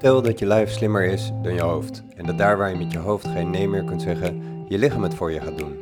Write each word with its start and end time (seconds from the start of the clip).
Stel 0.00 0.22
dat 0.22 0.38
je 0.38 0.46
lijf 0.46 0.70
slimmer 0.70 1.04
is 1.04 1.32
dan 1.42 1.54
je 1.54 1.60
hoofd 1.60 2.02
en 2.16 2.26
dat 2.26 2.38
daar 2.38 2.56
waar 2.56 2.70
je 2.70 2.76
met 2.76 2.92
je 2.92 2.98
hoofd 2.98 3.26
geen 3.26 3.50
nee 3.50 3.68
meer 3.68 3.84
kunt 3.84 4.02
zeggen, 4.02 4.42
je 4.68 4.78
lichaam 4.78 5.02
het 5.02 5.14
voor 5.14 5.32
je 5.32 5.40
gaat 5.40 5.58
doen. 5.58 5.76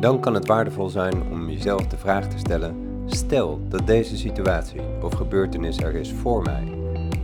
Dan 0.00 0.20
kan 0.20 0.34
het 0.34 0.46
waardevol 0.46 0.88
zijn 0.88 1.22
om 1.30 1.50
jezelf 1.50 1.86
de 1.86 1.96
vraag 1.96 2.28
te 2.28 2.38
stellen: 2.38 2.76
stel 3.06 3.60
dat 3.68 3.86
deze 3.86 4.16
situatie 4.16 4.80
of 5.02 5.14
gebeurtenis 5.14 5.78
er 5.78 5.94
is 5.94 6.12
voor 6.12 6.42
mij. 6.42 6.64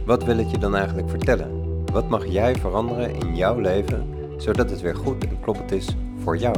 Wat 0.05 0.25
wil 0.25 0.37
het 0.37 0.51
je 0.51 0.59
dan 0.59 0.77
eigenlijk 0.77 1.11
vertellen? 1.11 1.85
Wat 1.93 2.09
mag 2.09 2.27
jij 2.27 2.55
veranderen 2.55 3.15
in 3.15 3.37
jouw 3.37 3.59
leven 3.59 4.07
zodat 4.37 4.71
het 4.71 4.81
weer 4.81 4.97
goed 4.97 5.25
en 5.25 5.41
kloppend 5.41 5.73
is 5.73 5.97
voor 6.23 6.37
jou? 6.37 6.57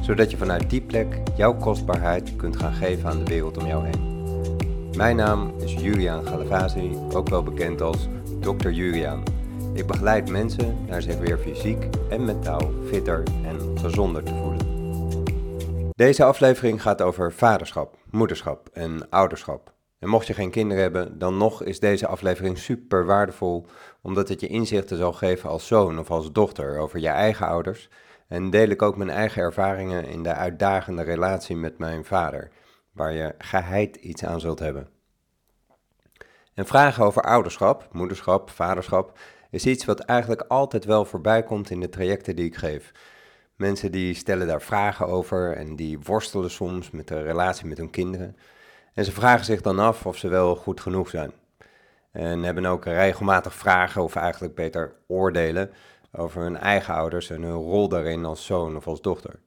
Zodat 0.00 0.30
je 0.30 0.36
vanuit 0.36 0.70
die 0.70 0.82
plek 0.82 1.22
jouw 1.36 1.54
kostbaarheid 1.54 2.36
kunt 2.36 2.56
gaan 2.56 2.74
geven 2.74 3.08
aan 3.10 3.18
de 3.18 3.30
wereld 3.30 3.58
om 3.58 3.66
jou 3.66 3.84
heen. 3.84 4.10
Mijn 4.96 5.16
naam 5.16 5.52
is 5.58 5.74
Julian 5.74 6.26
Galavasi, 6.26 6.96
ook 7.12 7.28
wel 7.28 7.42
bekend 7.42 7.80
als 7.80 8.08
Dr. 8.42 8.68
Julian. 8.68 9.22
Ik 9.72 9.86
begeleid 9.86 10.30
mensen 10.30 10.84
naar 10.86 11.02
zich 11.02 11.18
weer 11.18 11.38
fysiek 11.38 11.88
en 12.10 12.24
mentaal 12.24 12.70
fitter 12.86 13.22
en 13.44 13.78
gezonder 13.78 14.22
te 14.22 14.34
voelen. 14.34 15.90
Deze 15.94 16.24
aflevering 16.24 16.82
gaat 16.82 17.02
over 17.02 17.32
vaderschap, 17.32 17.96
moederschap 18.10 18.68
en 18.72 19.08
ouderschap. 19.10 19.72
En 19.98 20.08
mocht 20.08 20.26
je 20.26 20.34
geen 20.34 20.50
kinderen 20.50 20.82
hebben, 20.82 21.18
dan 21.18 21.36
nog 21.36 21.62
is 21.62 21.80
deze 21.80 22.06
aflevering 22.06 22.58
super 22.58 23.04
waardevol, 23.04 23.66
omdat 24.02 24.28
het 24.28 24.40
je 24.40 24.46
inzichten 24.46 24.96
zal 24.96 25.12
geven 25.12 25.50
als 25.50 25.66
zoon 25.66 25.98
of 25.98 26.10
als 26.10 26.32
dochter 26.32 26.78
over 26.78 26.98
je 26.98 27.08
eigen 27.08 27.46
ouders. 27.46 27.88
En 28.28 28.50
deel 28.50 28.68
ik 28.68 28.82
ook 28.82 28.96
mijn 28.96 29.10
eigen 29.10 29.42
ervaringen 29.42 30.06
in 30.06 30.22
de 30.22 30.34
uitdagende 30.34 31.02
relatie 31.02 31.56
met 31.56 31.78
mijn 31.78 32.04
vader, 32.04 32.50
waar 32.92 33.12
je 33.12 33.34
geheid 33.38 33.96
iets 33.96 34.24
aan 34.24 34.40
zult 34.40 34.58
hebben. 34.58 34.91
En 36.54 36.66
vragen 36.66 37.04
over 37.04 37.22
ouderschap, 37.22 37.88
moederschap, 37.92 38.50
vaderschap 38.50 39.18
is 39.50 39.66
iets 39.66 39.84
wat 39.84 40.00
eigenlijk 40.00 40.44
altijd 40.48 40.84
wel 40.84 41.04
voorbij 41.04 41.42
komt 41.42 41.70
in 41.70 41.80
de 41.80 41.88
trajecten 41.88 42.36
die 42.36 42.44
ik 42.44 42.56
geef. 42.56 42.92
Mensen 43.56 43.92
die 43.92 44.14
stellen 44.14 44.46
daar 44.46 44.62
vragen 44.62 45.06
over 45.06 45.56
en 45.56 45.76
die 45.76 45.98
worstelen 46.00 46.50
soms 46.50 46.90
met 46.90 47.08
de 47.08 47.22
relatie 47.22 47.66
met 47.66 47.78
hun 47.78 47.90
kinderen. 47.90 48.36
En 48.94 49.04
ze 49.04 49.12
vragen 49.12 49.44
zich 49.44 49.60
dan 49.60 49.78
af 49.78 50.06
of 50.06 50.16
ze 50.16 50.28
wel 50.28 50.56
goed 50.56 50.80
genoeg 50.80 51.08
zijn. 51.08 51.32
En 52.12 52.42
hebben 52.42 52.66
ook 52.66 52.84
regelmatig 52.84 53.54
vragen, 53.54 54.02
of 54.02 54.16
eigenlijk 54.16 54.54
beter 54.54 54.92
oordelen, 55.06 55.70
over 56.12 56.42
hun 56.42 56.56
eigen 56.56 56.94
ouders 56.94 57.30
en 57.30 57.42
hun 57.42 57.52
rol 57.52 57.88
daarin 57.88 58.24
als 58.24 58.44
zoon 58.44 58.76
of 58.76 58.86
als 58.86 59.00
dochter. 59.00 59.38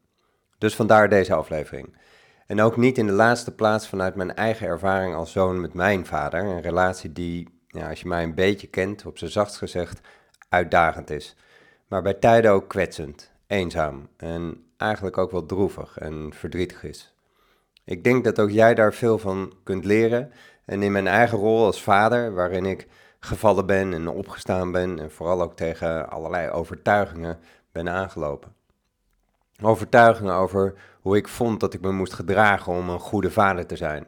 Dus 0.58 0.76
vandaar 0.76 1.10
deze 1.10 1.34
aflevering. 1.34 1.98
En 2.46 2.62
ook 2.62 2.78
niet 2.78 2.98
in 2.98 3.06
de 3.06 3.12
laatste 3.12 3.56
plaats 3.56 3.88
vanuit 3.88 4.16
mijn 4.16 4.36
eigen 4.36 4.68
ervaring 4.68 5.16
als 5.16 5.32
zoon 5.32 5.62
met 5.62 5.74
mijn 5.74 6.06
vader. 6.06 6.44
Een 6.44 6.62
relatie 6.62 7.14
die, 7.14 7.50
ja, 7.68 7.90
als 7.90 8.02
je 8.02 8.08
mij 8.08 8.24
een 8.24 8.36
beetje 8.36 8.68
kent, 8.68 9.06
op 9.06 9.18
zijn 9.18 9.32
zachtst 9.32 9.58
gezegd, 9.58 10.02
uitdagend 10.50 11.10
is. 11.10 11.36
Maar 11.88 12.02
bij 12.02 12.14
tijden 12.14 12.52
ook 12.52 12.68
kwetsend, 12.68 13.32
eenzaam 13.48 14.08
en 14.18 14.64
eigenlijk 14.78 15.18
ook 15.18 15.32
wel 15.32 15.46
droevig 15.46 15.98
en 15.98 16.34
verdrietig 16.34 16.84
is. 16.84 17.16
Ik 17.84 18.04
denk 18.04 18.24
dat 18.24 18.40
ook 18.40 18.50
jij 18.50 18.76
daar 18.76 18.94
veel 18.94 19.18
van 19.18 19.54
kunt 19.64 19.86
leren. 19.86 20.32
En 20.66 20.84
in 20.84 20.92
mijn 20.92 21.08
eigen 21.08 21.38
rol 21.38 21.66
als 21.66 21.84
vader, 21.84 22.34
waarin 22.34 22.66
ik 22.66 22.88
gevallen 23.20 23.66
ben 23.66 23.94
en 23.94 24.08
opgestaan 24.08 24.72
ben 24.72 25.00
en 25.00 25.12
vooral 25.12 25.42
ook 25.42 25.56
tegen 25.56 26.10
allerlei 26.10 26.50
overtuigingen 26.50 27.40
ben 27.72 27.90
aangelopen. 27.90 28.54
Overtuigingen 29.62 30.34
over 30.34 30.74
hoe 31.06 31.18
ik 31.18 31.28
vond 31.28 31.60
dat 31.60 31.74
ik 31.74 31.82
me 31.82 31.92
moest 31.92 32.14
gedragen 32.14 32.74
om 32.74 32.90
een 32.90 33.00
goede 33.00 33.32
vader 33.32 33.66
te 33.66 33.76
zijn. 33.76 34.08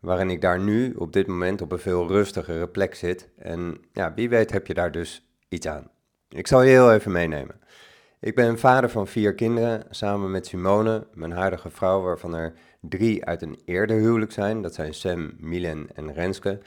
Waarin 0.00 0.30
ik 0.30 0.40
daar 0.40 0.60
nu 0.60 0.94
op 0.94 1.12
dit 1.12 1.26
moment 1.26 1.60
op 1.62 1.72
een 1.72 1.78
veel 1.78 2.08
rustigere 2.08 2.68
plek 2.68 2.94
zit. 2.94 3.28
En 3.38 3.78
ja, 3.92 4.14
wie 4.14 4.28
weet 4.28 4.52
heb 4.52 4.66
je 4.66 4.74
daar 4.74 4.92
dus 4.92 5.26
iets 5.48 5.66
aan. 5.66 5.90
Ik 6.28 6.46
zal 6.46 6.62
je 6.62 6.70
heel 6.70 6.92
even 6.92 7.12
meenemen. 7.12 7.60
Ik 8.20 8.34
ben 8.34 8.58
vader 8.58 8.90
van 8.90 9.06
vier 9.06 9.34
kinderen 9.34 9.84
samen 9.90 10.30
met 10.30 10.46
Simone, 10.46 11.06
mijn 11.14 11.32
huidige 11.32 11.70
vrouw, 11.70 12.02
waarvan 12.02 12.34
er 12.34 12.52
drie 12.80 13.24
uit 13.24 13.42
een 13.42 13.60
eerder 13.64 13.96
huwelijk 13.96 14.32
zijn. 14.32 14.62
Dat 14.62 14.74
zijn 14.74 14.94
Sam, 14.94 15.32
Milen 15.38 15.86
en 15.94 16.12
Renske. 16.12 16.58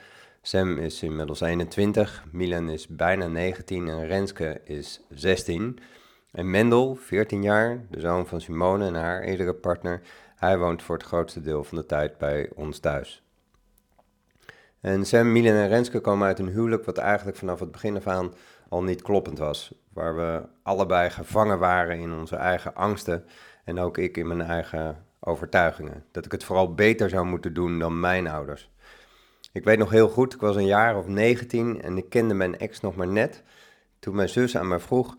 Sam 0.42 0.78
is 0.78 1.02
inmiddels 1.02 1.40
21, 1.40 2.24
Milen 2.32 2.68
is 2.68 2.86
bijna 2.86 3.26
19 3.26 3.88
en 3.88 4.06
Renske 4.06 4.60
is 4.64 5.00
16. 5.10 5.78
En 6.32 6.50
Mendel, 6.50 6.94
14 6.94 7.42
jaar, 7.42 7.80
de 7.90 8.00
zoon 8.00 8.26
van 8.26 8.40
Simone 8.40 8.86
en 8.86 8.94
haar 8.94 9.22
eerdere 9.22 9.54
partner, 9.54 10.02
hij 10.36 10.58
woont 10.58 10.82
voor 10.82 10.96
het 10.96 11.06
grootste 11.06 11.40
deel 11.40 11.64
van 11.64 11.78
de 11.78 11.86
tijd 11.86 12.18
bij 12.18 12.50
ons 12.54 12.78
thuis. 12.78 13.22
En 14.80 15.06
Sam, 15.06 15.32
Milen 15.32 15.54
en 15.54 15.68
Renske 15.68 16.00
komen 16.00 16.26
uit 16.26 16.38
een 16.38 16.48
huwelijk 16.48 16.84
wat 16.84 16.98
eigenlijk 16.98 17.36
vanaf 17.36 17.60
het 17.60 17.70
begin 17.70 17.96
af 17.96 18.06
aan 18.06 18.32
al 18.68 18.82
niet 18.82 19.02
kloppend 19.02 19.38
was. 19.38 19.74
Waar 19.92 20.16
we 20.16 20.42
allebei 20.62 21.10
gevangen 21.10 21.58
waren 21.58 21.98
in 21.98 22.12
onze 22.12 22.36
eigen 22.36 22.74
angsten 22.74 23.24
en 23.64 23.78
ook 23.78 23.98
ik 23.98 24.16
in 24.16 24.26
mijn 24.26 24.40
eigen 24.40 25.04
overtuigingen. 25.20 26.04
Dat 26.10 26.24
ik 26.24 26.32
het 26.32 26.44
vooral 26.44 26.74
beter 26.74 27.08
zou 27.08 27.26
moeten 27.26 27.54
doen 27.54 27.78
dan 27.78 28.00
mijn 28.00 28.26
ouders. 28.28 28.70
Ik 29.52 29.64
weet 29.64 29.78
nog 29.78 29.90
heel 29.90 30.08
goed, 30.08 30.34
ik 30.34 30.40
was 30.40 30.56
een 30.56 30.66
jaar 30.66 30.96
of 30.96 31.06
19 31.06 31.82
en 31.82 31.96
ik 31.96 32.08
kende 32.08 32.34
mijn 32.34 32.58
ex 32.58 32.80
nog 32.80 32.96
maar 32.96 33.08
net. 33.08 33.42
Toen 33.98 34.14
mijn 34.14 34.28
zus 34.28 34.56
aan 34.56 34.68
mij 34.68 34.78
vroeg, 34.78 35.16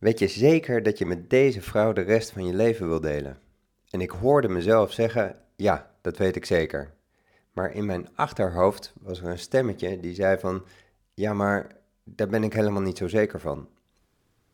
Weet 0.00 0.18
je 0.18 0.28
zeker 0.28 0.82
dat 0.82 0.98
je 0.98 1.06
met 1.06 1.30
deze 1.30 1.62
vrouw 1.62 1.92
de 1.92 2.00
rest 2.00 2.30
van 2.30 2.46
je 2.46 2.54
leven 2.54 2.88
wil 2.88 3.00
delen? 3.00 3.38
En 3.90 4.00
ik 4.00 4.10
hoorde 4.10 4.48
mezelf 4.48 4.92
zeggen: 4.92 5.36
Ja, 5.56 5.90
dat 6.00 6.16
weet 6.16 6.36
ik 6.36 6.44
zeker. 6.44 6.92
Maar 7.52 7.74
in 7.74 7.86
mijn 7.86 8.08
achterhoofd 8.14 8.92
was 9.00 9.20
er 9.20 9.26
een 9.26 9.38
stemmetje 9.38 10.00
die 10.00 10.14
zei 10.14 10.38
van: 10.38 10.64
Ja, 11.14 11.34
maar 11.34 11.66
daar 12.04 12.28
ben 12.28 12.44
ik 12.44 12.52
helemaal 12.52 12.82
niet 12.82 12.98
zo 12.98 13.08
zeker 13.08 13.40
van. 13.40 13.68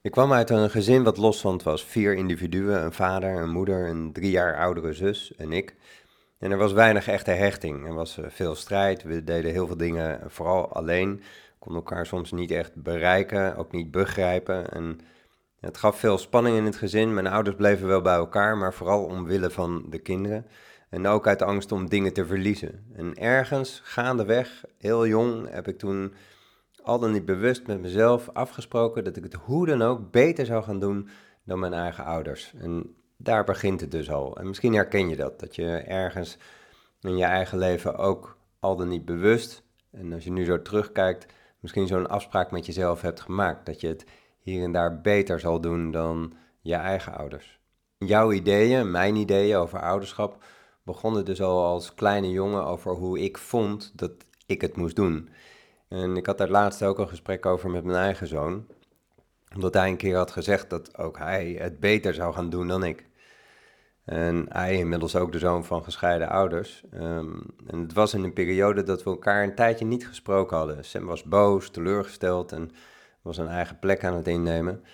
Ik 0.01 0.11
kwam 0.11 0.33
uit 0.33 0.51
een 0.51 0.71
gezin 0.71 1.03
wat 1.03 1.17
loszand 1.17 1.63
was. 1.63 1.85
Vier 1.85 2.15
individuen, 2.15 2.85
een 2.85 2.93
vader, 2.93 3.37
een 3.37 3.51
moeder, 3.51 3.89
een 3.89 4.13
drie 4.13 4.31
jaar 4.31 4.57
oudere 4.57 4.93
zus 4.93 5.35
en 5.37 5.53
ik. 5.53 5.75
En 6.39 6.51
er 6.51 6.59
was 6.59 6.73
weinig 6.73 7.09
echte 7.09 7.31
hechting. 7.31 7.87
Er 7.87 7.95
was 7.95 8.19
eh, 8.19 8.25
veel 8.29 8.55
strijd. 8.55 9.03
We 9.03 9.25
deden 9.25 9.53
heel 9.53 9.67
veel 9.67 9.77
dingen 9.77 10.31
vooral 10.31 10.73
alleen. 10.73 11.23
Konden 11.59 11.83
elkaar 11.83 12.07
soms 12.07 12.33
niet 12.33 12.51
echt 12.51 12.75
bereiken, 12.75 13.57
ook 13.57 13.73
niet 13.73 13.91
begrijpen. 13.91 14.71
En 14.73 15.01
het 15.67 15.77
gaf 15.77 15.99
veel 15.99 16.19
spanning 16.19 16.57
in 16.57 16.65
het 16.65 16.77
gezin. 16.77 17.15
Mijn 17.15 17.27
ouders 17.27 17.57
bleven 17.57 17.87
wel 17.87 18.01
bij 18.01 18.15
elkaar, 18.15 18.57
maar 18.57 18.75
vooral 18.75 19.05
omwille 19.05 19.51
van 19.51 19.87
de 19.89 19.99
kinderen. 19.99 20.47
En 20.89 21.07
ook 21.07 21.27
uit 21.27 21.43
angst 21.43 21.73
om 21.73 21.89
dingen 21.89 22.13
te 22.13 22.27
verliezen. 22.27 22.85
En 22.95 23.15
ergens, 23.15 23.81
gaandeweg, 23.85 24.65
heel 24.79 25.07
jong, 25.07 25.51
heb 25.51 25.69
ik 25.69 25.79
toen 25.79 26.15
al 26.83 26.99
dan 26.99 27.13
niet 27.13 27.25
bewust 27.25 27.67
met 27.67 27.81
mezelf 27.81 28.29
afgesproken 28.33 29.05
dat 29.05 29.17
ik 29.17 29.23
het 29.23 29.35
hoe 29.35 29.67
dan 29.67 29.83
ook 29.83 30.11
beter 30.11 30.47
zou 30.47 30.63
gaan 30.63 30.81
doen 30.81 31.09
dan 31.45 31.59
mijn 31.59 31.73
eigen 31.73 32.05
ouders. 32.05 32.53
En 32.59 32.97
daar 33.17 33.45
begint 33.45 33.81
het 33.81 33.91
dus 33.91 34.11
al. 34.11 34.37
En 34.37 34.47
misschien 34.47 34.75
herken 34.75 35.09
je 35.09 35.17
dat, 35.17 35.41
dat 35.41 35.55
je 35.55 35.77
ergens 35.77 36.39
in 37.01 37.17
je 37.17 37.25
eigen 37.25 37.59
leven 37.59 37.97
ook 37.97 38.39
al 38.61 38.77
dan 38.77 38.89
niet 38.89 39.05
bewust, 39.05 39.63
en 39.91 40.13
als 40.13 40.25
je 40.25 40.31
nu 40.31 40.45
zo 40.45 40.63
terugkijkt, 40.63 41.27
misschien 41.61 41.87
zo'n 41.87 42.09
afspraak 42.09 42.51
met 42.51 42.67
jezelf 42.67 43.01
hebt 43.01 43.21
gemaakt. 43.21 43.67
Dat 43.67 43.81
je 43.81 43.89
het 43.89 44.05
hier 44.47 44.63
en 44.63 44.73
daar 44.73 45.01
beter 45.01 45.41
zal 45.41 45.61
doen 45.61 45.91
dan 45.91 46.33
je 46.61 46.75
eigen 46.75 47.15
ouders. 47.17 47.61
Jouw 47.99 48.33
ideeën, 48.33 48.91
mijn 48.91 49.17
ideeën 49.17 49.57
over 49.57 49.81
ouderschap, 49.81 50.45
begonnen 50.83 51.25
dus 51.25 51.43
al 51.43 51.65
als 51.65 51.95
kleine 51.95 52.31
jongen 52.31 52.65
over 52.65 52.93
hoe 52.93 53.21
ik 53.21 53.39
vond 53.39 53.93
dat 53.95 54.13
ik 54.47 54.61
het 54.61 54.77
moest 54.77 54.97
doen. 54.97 55.29
En 55.89 56.17
ik 56.17 56.27
had 56.27 56.39
daar 56.39 56.49
laatst 56.49 56.83
ook 56.83 56.99
een 56.99 57.09
gesprek 57.09 57.47
over 57.47 57.71
met 57.71 57.85
mijn 57.85 57.99
eigen 57.99 58.27
zoon, 58.27 58.67
omdat 59.55 59.75
hij 59.75 59.89
een 59.89 59.97
keer 59.97 60.17
had 60.17 60.31
gezegd 60.31 60.71
dat 60.71 60.99
ook 60.99 61.19
hij 61.19 61.57
het 61.59 61.81
beter 61.81 62.15
zou 62.15 62.35
gaan 62.35 62.51
doen 62.51 62.69
dan 62.69 62.85
ik. 62.85 63.07
En 64.05 64.47
hij 64.49 64.77
inmiddels 64.77 65.17
ook 65.17 65.33
de 65.33 65.39
zoon 65.39 65.65
van 65.65 65.85
gescheiden 65.85 66.29
ouders. 66.29 66.85
Ehm, 66.91 67.41
en 67.67 67.81
het 67.81 67.93
was 67.93 68.15
in 68.15 68.25
een 68.25 68.33
periode 68.33 68.83
dat 68.83 69.03
we 69.03 69.11
elkaar 69.11 69.43
een 69.43 69.55
tijdje 69.55 69.85
niet 69.85 70.09
gesproken 70.09 70.57
hadden. 70.57 70.85
Sam 70.85 71.07
was 71.07 71.25
boos, 71.25 71.71
teleurgesteld 71.71 72.53
en 72.53 72.71
was 73.27 73.37
een 73.37 73.49
eigen 73.49 73.79
plek 73.79 74.05
aan 74.05 74.15
het 74.15 74.29
innemen. 74.29 74.85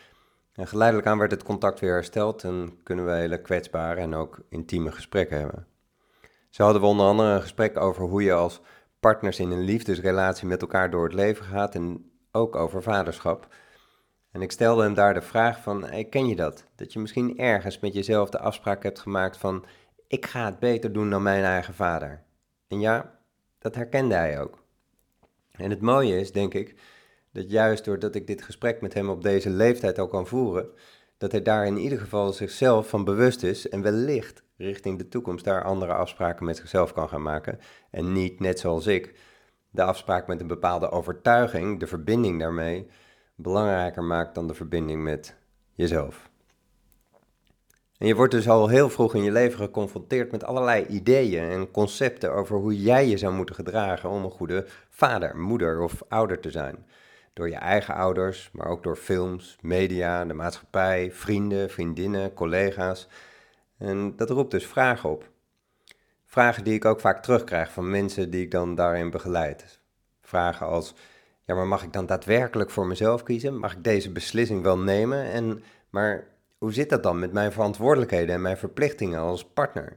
En 0.52 0.66
geleidelijk 0.66 1.08
aan 1.08 1.18
werd 1.18 1.30
het 1.30 1.42
contact 1.42 1.80
weer 1.80 1.92
hersteld 1.92 2.44
en 2.44 2.82
kunnen 2.82 3.04
we 3.06 3.12
hele 3.12 3.40
kwetsbare 3.40 4.00
en 4.00 4.14
ook 4.14 4.38
intieme 4.48 4.92
gesprekken 4.92 5.38
hebben. 5.38 5.66
Zo 6.50 6.64
hadden 6.64 6.82
we 6.82 6.88
onder 6.88 7.06
andere 7.06 7.28
een 7.28 7.40
gesprek 7.40 7.80
over 7.80 8.04
hoe 8.04 8.22
je 8.22 8.32
als 8.32 8.60
partners 9.00 9.38
in 9.38 9.50
een 9.50 9.60
liefdesrelatie 9.60 10.46
met 10.46 10.60
elkaar 10.60 10.90
door 10.90 11.04
het 11.04 11.14
leven 11.14 11.44
gaat 11.44 11.74
en 11.74 12.10
ook 12.30 12.56
over 12.56 12.82
vaderschap. 12.82 13.54
En 14.30 14.42
ik 14.42 14.52
stelde 14.52 14.82
hem 14.82 14.94
daar 14.94 15.14
de 15.14 15.22
vraag 15.22 15.60
van, 15.60 16.06
ken 16.10 16.26
je 16.26 16.36
dat? 16.36 16.64
Dat 16.74 16.92
je 16.92 16.98
misschien 16.98 17.38
ergens 17.38 17.80
met 17.80 17.94
jezelf 17.94 18.30
de 18.30 18.38
afspraak 18.38 18.82
hebt 18.82 19.00
gemaakt 19.00 19.36
van, 19.36 19.64
ik 20.06 20.26
ga 20.26 20.44
het 20.44 20.58
beter 20.58 20.92
doen 20.92 21.10
dan 21.10 21.22
mijn 21.22 21.44
eigen 21.44 21.74
vader. 21.74 22.22
En 22.68 22.80
ja, 22.80 23.18
dat 23.58 23.74
herkende 23.74 24.14
hij 24.14 24.40
ook. 24.40 24.58
En 25.52 25.70
het 25.70 25.80
mooie 25.80 26.20
is, 26.20 26.32
denk 26.32 26.54
ik, 26.54 26.74
dat 27.32 27.50
juist 27.50 27.84
doordat 27.84 28.14
ik 28.14 28.26
dit 28.26 28.42
gesprek 28.42 28.80
met 28.80 28.94
hem 28.94 29.10
op 29.10 29.22
deze 29.22 29.50
leeftijd 29.50 29.98
al 29.98 30.08
kan 30.08 30.26
voeren, 30.26 30.68
dat 31.18 31.32
hij 31.32 31.42
daar 31.42 31.66
in 31.66 31.76
ieder 31.76 31.98
geval 31.98 32.32
zichzelf 32.32 32.88
van 32.88 33.04
bewust 33.04 33.42
is 33.42 33.68
en 33.68 33.82
wellicht 33.82 34.42
richting 34.56 34.98
de 34.98 35.08
toekomst 35.08 35.44
daar 35.44 35.64
andere 35.64 35.92
afspraken 35.92 36.44
met 36.44 36.56
zichzelf 36.56 36.92
kan 36.92 37.08
gaan 37.08 37.22
maken. 37.22 37.58
En 37.90 38.12
niet 38.12 38.40
net 38.40 38.58
zoals 38.58 38.86
ik, 38.86 39.14
de 39.70 39.82
afspraak 39.82 40.26
met 40.26 40.40
een 40.40 40.46
bepaalde 40.46 40.90
overtuiging, 40.90 41.80
de 41.80 41.86
verbinding 41.86 42.38
daarmee, 42.38 42.86
belangrijker 43.34 44.04
maakt 44.04 44.34
dan 44.34 44.46
de 44.46 44.54
verbinding 44.54 45.02
met 45.02 45.36
jezelf. 45.74 46.30
En 47.98 48.06
je 48.06 48.14
wordt 48.14 48.32
dus 48.32 48.48
al 48.48 48.68
heel 48.68 48.88
vroeg 48.88 49.14
in 49.14 49.22
je 49.22 49.32
leven 49.32 49.58
geconfronteerd 49.58 50.32
met 50.32 50.44
allerlei 50.44 50.86
ideeën 50.86 51.50
en 51.50 51.70
concepten 51.70 52.32
over 52.32 52.56
hoe 52.56 52.80
jij 52.82 53.08
je 53.08 53.16
zou 53.16 53.34
moeten 53.34 53.54
gedragen 53.54 54.10
om 54.10 54.24
een 54.24 54.30
goede 54.30 54.66
vader, 54.90 55.36
moeder 55.36 55.80
of 55.80 56.02
ouder 56.08 56.40
te 56.40 56.50
zijn. 56.50 56.86
Door 57.32 57.48
je 57.48 57.56
eigen 57.56 57.94
ouders, 57.94 58.50
maar 58.52 58.66
ook 58.66 58.82
door 58.82 58.96
films, 58.96 59.58
media, 59.60 60.24
de 60.24 60.34
maatschappij, 60.34 61.12
vrienden, 61.12 61.70
vriendinnen, 61.70 62.34
collega's. 62.34 63.08
En 63.78 64.16
dat 64.16 64.30
roept 64.30 64.50
dus 64.50 64.66
vragen 64.66 65.10
op. 65.10 65.30
Vragen 66.26 66.64
die 66.64 66.74
ik 66.74 66.84
ook 66.84 67.00
vaak 67.00 67.22
terugkrijg 67.22 67.72
van 67.72 67.90
mensen 67.90 68.30
die 68.30 68.42
ik 68.42 68.50
dan 68.50 68.74
daarin 68.74 69.10
begeleid. 69.10 69.80
Vragen 70.22 70.66
als, 70.66 70.94
ja 71.44 71.54
maar 71.54 71.66
mag 71.66 71.82
ik 71.82 71.92
dan 71.92 72.06
daadwerkelijk 72.06 72.70
voor 72.70 72.86
mezelf 72.86 73.22
kiezen? 73.22 73.58
Mag 73.58 73.72
ik 73.72 73.84
deze 73.84 74.12
beslissing 74.12 74.62
wel 74.62 74.78
nemen? 74.78 75.24
En, 75.24 75.62
maar 75.90 76.24
hoe 76.58 76.72
zit 76.72 76.90
dat 76.90 77.02
dan 77.02 77.18
met 77.18 77.32
mijn 77.32 77.52
verantwoordelijkheden 77.52 78.34
en 78.34 78.42
mijn 78.42 78.56
verplichtingen 78.56 79.20
als 79.20 79.44
partner? 79.44 79.96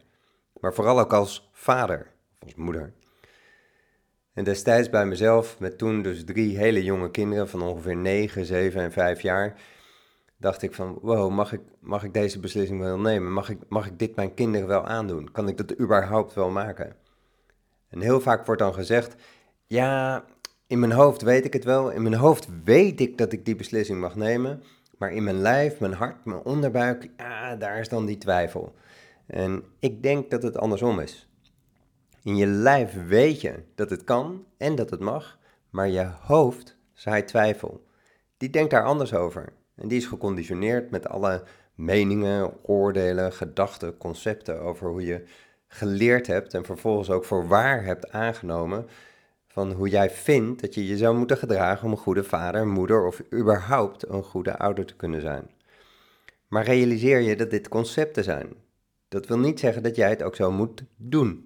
Maar 0.60 0.74
vooral 0.74 1.00
ook 1.00 1.14
als 1.14 1.50
vader 1.52 2.12
of 2.34 2.44
als 2.44 2.56
moeder. 2.56 2.94
En 4.36 4.44
destijds 4.44 4.90
bij 4.90 5.06
mezelf, 5.06 5.60
met 5.60 5.78
toen 5.78 6.02
dus 6.02 6.24
drie 6.24 6.58
hele 6.58 6.84
jonge 6.84 7.12
kinderen 7.12 7.50
van 7.50 7.62
ongeveer 7.62 7.96
9, 7.96 8.46
7 8.46 8.82
en 8.82 8.92
5 8.92 9.22
jaar, 9.22 9.62
dacht 10.38 10.62
ik 10.62 10.74
van, 10.74 10.98
wow, 11.02 11.32
mag 11.32 11.54
ik, 11.54 11.62
mag 11.80 12.04
ik 12.04 12.14
deze 12.14 12.40
beslissing 12.40 12.80
wel 12.80 13.00
nemen? 13.00 13.34
Mag 13.34 13.50
ik, 13.50 13.58
mag 13.68 13.86
ik 13.86 14.00
dit 14.00 14.16
mijn 14.16 14.34
kinderen 14.34 14.68
wel 14.68 14.86
aandoen? 14.86 15.32
Kan 15.32 15.48
ik 15.48 15.58
dat 15.58 15.80
überhaupt 15.80 16.34
wel 16.34 16.50
maken? 16.50 16.96
En 17.90 18.02
heel 18.02 18.22
vaak 18.22 18.46
wordt 18.46 18.62
dan 18.62 18.74
gezegd, 18.74 19.16
ja, 19.66 20.24
in 20.68 20.80
mijn 20.80 20.92
hoofd 20.92 21.22
weet 21.22 21.46
ik 21.46 21.54
het 21.54 21.64
wel, 21.64 21.92
in 21.92 22.02
mijn 22.02 22.16
hoofd 22.16 22.48
weet 22.64 23.00
ik 23.00 23.18
dat 23.18 23.31
ik 23.31 23.46
die 23.46 23.56
beslissing 23.56 24.00
mag 24.00 24.16
nemen, 24.16 24.64
maar 24.98 25.12
in 25.12 25.24
mijn 25.24 25.42
lijf, 25.42 25.80
mijn 25.80 25.94
hart, 25.94 26.26
mijn 26.26 26.44
onderbuik, 26.44 27.10
ja, 27.18 27.56
daar 27.56 27.80
is 27.80 27.90
dan 27.90 28.06
die 28.06 28.18
twijfel. 28.18 28.76
En 29.26 29.64
ik 29.80 30.04
denk 30.04 30.31
dat 30.31 30.44
het 30.44 30.58
andersom 30.58 31.00
is. 31.00 31.30
In 32.25 32.36
je 32.36 32.45
lijf 32.45 33.07
weet 33.07 33.42
je 33.42 33.54
dat 33.75 33.89
het 33.89 34.04
kan 34.04 34.45
en 34.57 34.75
dat 34.75 34.89
het 34.89 35.00
mag, 35.00 35.38
maar 35.69 35.89
je 35.89 36.10
hoofd 36.22 36.77
zaait 36.94 37.27
twijfel. 37.27 37.86
Die 38.38 38.50
denkt 38.50 38.72
daar 38.72 38.83
anders 38.83 39.13
over. 39.13 39.54
En 39.75 39.88
die 39.88 39.98
is 39.98 40.06
geconditioneerd 40.06 40.92
met 40.92 41.07
alle 41.07 41.44
meningen, 41.75 42.54
oordelen, 42.62 43.33
gedachten, 43.33 43.98
concepten 43.98 44.62
over 44.62 44.89
hoe 44.89 45.06
je 45.06 45.24
geleerd 45.68 46.27
hebt 46.27 46.54
en 46.54 46.66
vervolgens 46.66 47.10
ook 47.10 47.25
voor 47.25 47.48
waar 47.48 47.83
hebt 47.83 48.12
aangenomen 48.12 48.88
van 49.48 49.71
hoe 49.71 49.89
jij 49.89 50.10
vindt 50.10 50.62
dat 50.62 50.74
je 50.74 50.88
je 50.88 50.98
zou 50.98 51.18
moeten 51.18 51.38
gedragen 51.38 51.86
om 51.86 51.92
een 51.92 51.98
goede 51.98 52.24
vader, 52.24 52.68
moeder 52.68 53.06
of 53.06 53.21
überhaupt 53.33 54.07
een 54.07 54.24
goede 54.24 54.57
ouder 54.57 54.86
te 54.86 54.95
kunnen 54.95 55.21
zijn. 55.21 55.50
Maar 56.48 56.63
realiseer 56.63 57.19
je 57.19 57.36
dat 57.36 57.50
dit 57.50 57.68
concepten 57.68 58.24
zijn. 58.24 58.54
Dat 59.07 59.28
wil 59.28 59.39
niet 59.39 59.60
zeggen 59.60 59.83
dat 59.83 59.95
jij 59.95 60.10
het 60.10 60.24
ook 60.24 60.36
zo 60.36 60.51
moet 60.51 60.83
doen. 60.95 61.44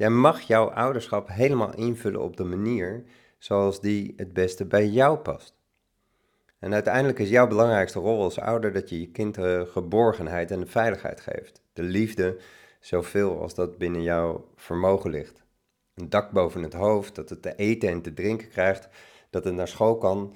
Jij 0.00 0.10
mag 0.10 0.40
jouw 0.40 0.70
ouderschap 0.70 1.28
helemaal 1.28 1.74
invullen 1.74 2.20
op 2.20 2.36
de 2.36 2.44
manier 2.44 3.04
zoals 3.38 3.80
die 3.80 4.12
het 4.16 4.32
beste 4.32 4.66
bij 4.66 4.86
jou 4.86 5.18
past. 5.18 5.54
En 6.58 6.72
uiteindelijk 6.74 7.18
is 7.18 7.28
jouw 7.28 7.46
belangrijkste 7.46 7.98
rol 7.98 8.22
als 8.22 8.38
ouder 8.38 8.72
dat 8.72 8.88
je 8.88 9.00
je 9.00 9.10
kind 9.10 9.34
de 9.34 9.66
geborgenheid 9.70 10.50
en 10.50 10.60
de 10.60 10.66
veiligheid 10.66 11.20
geeft. 11.20 11.62
De 11.72 11.82
liefde, 11.82 12.38
zoveel 12.78 13.40
als 13.40 13.54
dat 13.54 13.78
binnen 13.78 14.02
jouw 14.02 14.48
vermogen 14.56 15.10
ligt. 15.10 15.42
Een 15.94 16.08
dak 16.08 16.30
boven 16.30 16.62
het 16.62 16.74
hoofd, 16.74 17.14
dat 17.14 17.30
het 17.30 17.42
te 17.42 17.54
eten 17.54 17.88
en 17.88 18.02
te 18.02 18.14
drinken 18.14 18.48
krijgt, 18.48 18.88
dat 19.30 19.44
het 19.44 19.54
naar 19.54 19.68
school 19.68 19.98
kan, 19.98 20.34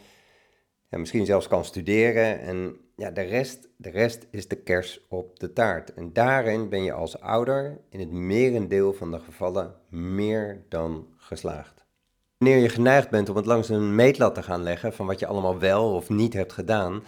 ja, 0.88 0.98
misschien 0.98 1.26
zelfs 1.26 1.48
kan 1.48 1.64
studeren. 1.64 2.40
En 2.40 2.76
ja, 2.96 3.10
de 3.10 3.22
rest, 3.22 3.68
de 3.76 3.90
rest 3.90 4.26
is 4.30 4.48
de 4.48 4.56
kers 4.56 5.00
op 5.08 5.38
de 5.38 5.52
taart. 5.52 5.94
En 5.94 6.12
daarin 6.12 6.68
ben 6.68 6.82
je 6.82 6.92
als 6.92 7.20
ouder 7.20 7.80
in 7.88 8.00
het 8.00 8.10
merendeel 8.10 8.92
van 8.92 9.10
de 9.10 9.20
gevallen 9.20 9.74
meer 9.88 10.62
dan 10.68 11.06
geslaagd. 11.16 11.84
Wanneer 12.38 12.58
je 12.58 12.68
geneigd 12.68 13.10
bent 13.10 13.28
om 13.28 13.36
het 13.36 13.46
langs 13.46 13.68
een 13.68 13.94
meetlat 13.94 14.34
te 14.34 14.42
gaan 14.42 14.62
leggen 14.62 14.92
van 14.92 15.06
wat 15.06 15.18
je 15.18 15.26
allemaal 15.26 15.58
wel 15.58 15.94
of 15.94 16.08
niet 16.08 16.32
hebt 16.32 16.52
gedaan, 16.52 17.02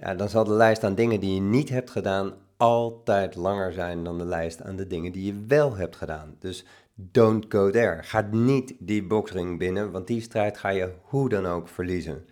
ja, 0.00 0.14
dan 0.14 0.28
zal 0.28 0.44
de 0.44 0.52
lijst 0.52 0.84
aan 0.84 0.94
dingen 0.94 1.20
die 1.20 1.34
je 1.34 1.40
niet 1.40 1.68
hebt 1.68 1.90
gedaan 1.90 2.34
altijd 2.56 3.34
langer 3.34 3.72
zijn 3.72 4.04
dan 4.04 4.18
de 4.18 4.24
lijst 4.24 4.62
aan 4.62 4.76
de 4.76 4.86
dingen 4.86 5.12
die 5.12 5.24
je 5.24 5.44
wel 5.46 5.76
hebt 5.76 5.96
gedaan. 5.96 6.36
Dus 6.38 6.64
don't 6.94 7.44
go 7.48 7.70
there. 7.70 8.02
Ga 8.02 8.28
niet 8.30 8.74
die 8.78 9.06
boxring 9.06 9.58
binnen, 9.58 9.90
want 9.90 10.06
die 10.06 10.20
strijd 10.20 10.58
ga 10.58 10.68
je 10.68 10.92
hoe 11.02 11.28
dan 11.28 11.46
ook 11.46 11.68
verliezen. 11.68 12.26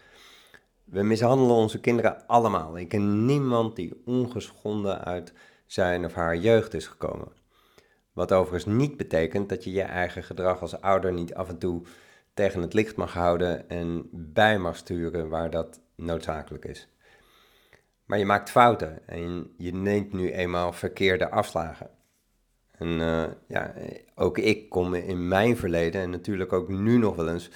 We 0.91 1.03
mishandelen 1.03 1.57
onze 1.57 1.81
kinderen 1.81 2.27
allemaal. 2.27 2.79
Ik 2.79 2.89
ken 2.89 3.25
niemand 3.25 3.77
die 3.77 4.03
ongeschonden 4.05 5.05
uit 5.05 5.33
zijn 5.67 6.05
of 6.05 6.15
haar 6.15 6.37
jeugd 6.37 6.75
is 6.75 6.87
gekomen. 6.87 7.33
Wat 8.13 8.33
overigens 8.33 8.75
niet 8.75 8.97
betekent 8.97 9.49
dat 9.49 9.65
je 9.65 9.73
je 9.73 9.83
eigen 9.83 10.23
gedrag 10.23 10.61
als 10.61 10.81
ouder 10.81 11.13
niet 11.13 11.35
af 11.35 11.49
en 11.49 11.59
toe 11.59 11.83
tegen 12.35 12.63
het 12.63 12.75
licht 12.75 12.97
mag 12.97 13.13
houden 13.13 13.69
en 13.69 14.09
bij 14.13 14.59
mag 14.59 14.77
sturen 14.77 15.29
waar 15.29 15.51
dat 15.51 15.81
noodzakelijk 15.97 16.65
is. 16.65 16.89
Maar 18.05 18.19
je 18.19 18.25
maakt 18.25 18.51
fouten 18.51 19.09
en 19.09 19.55
je 19.57 19.75
neemt 19.75 20.13
nu 20.13 20.33
eenmaal 20.33 20.73
verkeerde 20.73 21.31
afslagen. 21.31 21.91
En 22.71 22.89
uh, 22.89 23.25
ja, 23.47 23.75
ook 24.15 24.39
ik 24.39 24.69
kom 24.69 24.95
in 24.95 25.29
mijn 25.29 25.57
verleden 25.57 26.01
en 26.01 26.11
natuurlijk 26.11 26.53
ook 26.53 26.69
nu 26.69 26.99
nog 26.99 27.17
wel 27.17 27.29
eens 27.29 27.51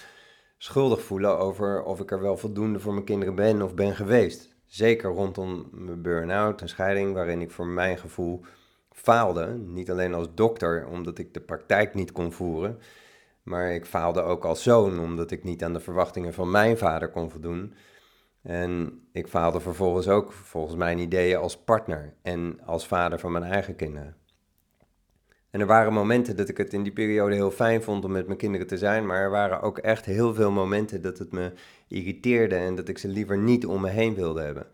schuldig 0.64 1.02
voelen 1.02 1.38
over 1.38 1.82
of 1.82 2.00
ik 2.00 2.10
er 2.10 2.20
wel 2.20 2.36
voldoende 2.36 2.80
voor 2.80 2.92
mijn 2.92 3.04
kinderen 3.04 3.34
ben 3.34 3.62
of 3.62 3.74
ben 3.74 3.96
geweest. 3.96 4.54
Zeker 4.66 5.10
rondom 5.10 5.68
mijn 5.72 6.02
burn-out, 6.02 6.60
een 6.60 6.68
scheiding 6.68 7.14
waarin 7.14 7.40
ik 7.40 7.50
voor 7.50 7.66
mijn 7.66 7.98
gevoel 7.98 8.44
faalde. 8.90 9.46
Niet 9.46 9.90
alleen 9.90 10.14
als 10.14 10.34
dokter, 10.34 10.86
omdat 10.86 11.18
ik 11.18 11.34
de 11.34 11.40
praktijk 11.40 11.94
niet 11.94 12.12
kon 12.12 12.32
voeren, 12.32 12.78
maar 13.42 13.72
ik 13.72 13.86
faalde 13.86 14.22
ook 14.22 14.44
als 14.44 14.62
zoon, 14.62 14.98
omdat 15.00 15.30
ik 15.30 15.44
niet 15.44 15.64
aan 15.64 15.72
de 15.72 15.80
verwachtingen 15.80 16.34
van 16.34 16.50
mijn 16.50 16.78
vader 16.78 17.10
kon 17.10 17.30
voldoen. 17.30 17.74
En 18.42 19.00
ik 19.12 19.28
faalde 19.28 19.60
vervolgens 19.60 20.08
ook, 20.08 20.32
volgens 20.32 20.76
mijn 20.76 20.98
ideeën, 20.98 21.38
als 21.38 21.56
partner 21.56 22.14
en 22.22 22.60
als 22.66 22.86
vader 22.86 23.18
van 23.18 23.32
mijn 23.32 23.44
eigen 23.44 23.76
kinderen. 23.76 24.16
En 25.54 25.60
er 25.60 25.66
waren 25.66 25.92
momenten 25.92 26.36
dat 26.36 26.48
ik 26.48 26.56
het 26.56 26.72
in 26.72 26.82
die 26.82 26.92
periode 26.92 27.34
heel 27.34 27.50
fijn 27.50 27.82
vond 27.82 28.04
om 28.04 28.12
met 28.12 28.26
mijn 28.26 28.38
kinderen 28.38 28.66
te 28.66 28.78
zijn, 28.78 29.06
maar 29.06 29.20
er 29.20 29.30
waren 29.30 29.60
ook 29.60 29.78
echt 29.78 30.04
heel 30.04 30.34
veel 30.34 30.50
momenten 30.50 31.02
dat 31.02 31.18
het 31.18 31.32
me 31.32 31.52
irriteerde 31.88 32.54
en 32.54 32.74
dat 32.74 32.88
ik 32.88 32.98
ze 32.98 33.08
liever 33.08 33.38
niet 33.38 33.66
om 33.66 33.80
me 33.80 33.88
heen 33.88 34.14
wilde 34.14 34.40
hebben. 34.40 34.66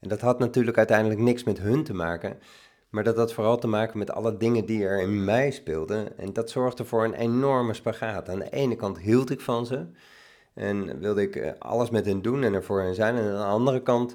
En 0.00 0.08
dat 0.08 0.20
had 0.20 0.38
natuurlijk 0.38 0.76
uiteindelijk 0.76 1.20
niks 1.20 1.44
met 1.44 1.58
hun 1.58 1.84
te 1.84 1.94
maken, 1.94 2.38
maar 2.88 3.04
dat 3.04 3.16
had 3.16 3.32
vooral 3.32 3.58
te 3.58 3.66
maken 3.66 3.98
met 3.98 4.10
alle 4.10 4.36
dingen 4.36 4.64
die 4.64 4.84
er 4.84 5.00
in 5.00 5.24
mij 5.24 5.50
speelden. 5.50 6.18
En 6.18 6.32
dat 6.32 6.50
zorgde 6.50 6.84
voor 6.84 7.04
een 7.04 7.14
enorme 7.14 7.74
spagaat. 7.74 8.28
Aan 8.28 8.38
de 8.38 8.50
ene 8.50 8.76
kant 8.76 8.98
hield 8.98 9.30
ik 9.30 9.40
van 9.40 9.66
ze 9.66 9.86
en 10.54 10.98
wilde 10.98 11.22
ik 11.22 11.36
eh, 11.36 11.52
alles 11.58 11.90
met 11.90 12.06
hen 12.06 12.22
doen 12.22 12.42
en 12.42 12.54
er 12.54 12.64
voor 12.64 12.80
hen 12.80 12.94
zijn. 12.94 13.16
En 13.16 13.24
aan 13.24 13.36
de 13.36 13.44
andere 13.44 13.82
kant 13.82 14.14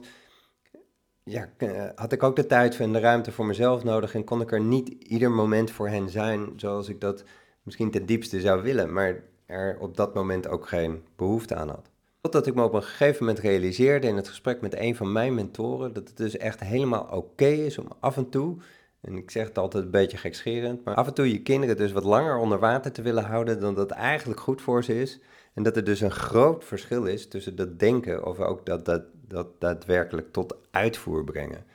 ja, 1.27 1.49
eh, 1.57 1.85
had 1.95 2.11
ik 2.11 2.23
ook 2.23 2.35
de 2.35 2.45
tijd 2.45 2.79
en 2.79 2.93
de 2.93 2.99
ruimte 2.99 3.31
voor 3.31 3.45
mezelf 3.45 3.83
nodig 3.83 4.13
en 4.15 4.23
kon 4.23 4.41
ik 4.41 4.51
er 4.51 4.61
niet 4.61 4.89
ieder 4.89 5.31
moment 5.31 5.71
voor 5.71 5.87
hen 5.87 6.09
zijn 6.09 6.53
zoals 6.55 6.89
ik 6.89 7.01
dat 7.01 7.23
misschien 7.63 7.91
ten 7.91 8.05
diepste 8.05 8.41
zou 8.41 8.61
willen, 8.61 8.93
maar 8.93 9.23
er 9.45 9.77
op 9.79 9.97
dat 9.97 10.13
moment 10.13 10.47
ook 10.47 10.67
geen 10.67 11.03
behoefte 11.15 11.55
aan 11.55 11.69
had. 11.69 11.89
Totdat 12.21 12.47
ik 12.47 12.55
me 12.55 12.63
op 12.63 12.73
een 12.73 12.83
gegeven 12.83 13.25
moment 13.25 13.43
realiseerde 13.43 14.07
in 14.07 14.15
het 14.15 14.27
gesprek 14.27 14.61
met 14.61 14.79
een 14.79 14.95
van 14.95 15.11
mijn 15.11 15.33
mentoren 15.33 15.93
dat 15.93 16.07
het 16.07 16.17
dus 16.17 16.37
echt 16.37 16.59
helemaal 16.59 17.07
oké 17.11 17.47
is 17.47 17.77
om 17.77 17.87
af 17.99 18.17
en 18.17 18.29
toe, 18.29 18.57
en 19.01 19.17
ik 19.17 19.31
zeg 19.31 19.47
het 19.47 19.57
altijd 19.57 19.83
een 19.83 19.91
beetje 19.91 20.17
gekscherend, 20.17 20.83
maar 20.83 20.95
af 20.95 21.07
en 21.07 21.13
toe 21.13 21.31
je 21.31 21.41
kinderen 21.41 21.77
dus 21.77 21.91
wat 21.91 22.03
langer 22.03 22.37
onder 22.37 22.59
water 22.59 22.91
te 22.91 23.01
willen 23.01 23.23
houden 23.23 23.59
dan 23.59 23.75
dat 23.75 23.91
eigenlijk 23.91 24.39
goed 24.39 24.61
voor 24.61 24.83
ze 24.83 25.01
is. 25.01 25.19
En 25.57 25.63
dat 25.63 25.75
er 25.75 25.83
dus 25.83 26.01
een 26.01 26.11
groot 26.11 26.65
verschil 26.65 27.05
is 27.05 27.27
tussen 27.27 27.55
dat 27.55 27.79
denken 27.79 28.25
of 28.25 28.39
ook 28.39 28.65
dat, 28.65 28.85
dat, 28.85 29.03
dat 29.27 29.47
daadwerkelijk 29.61 30.31
tot 30.31 30.55
uitvoer 30.71 31.23
brengen. 31.23 31.65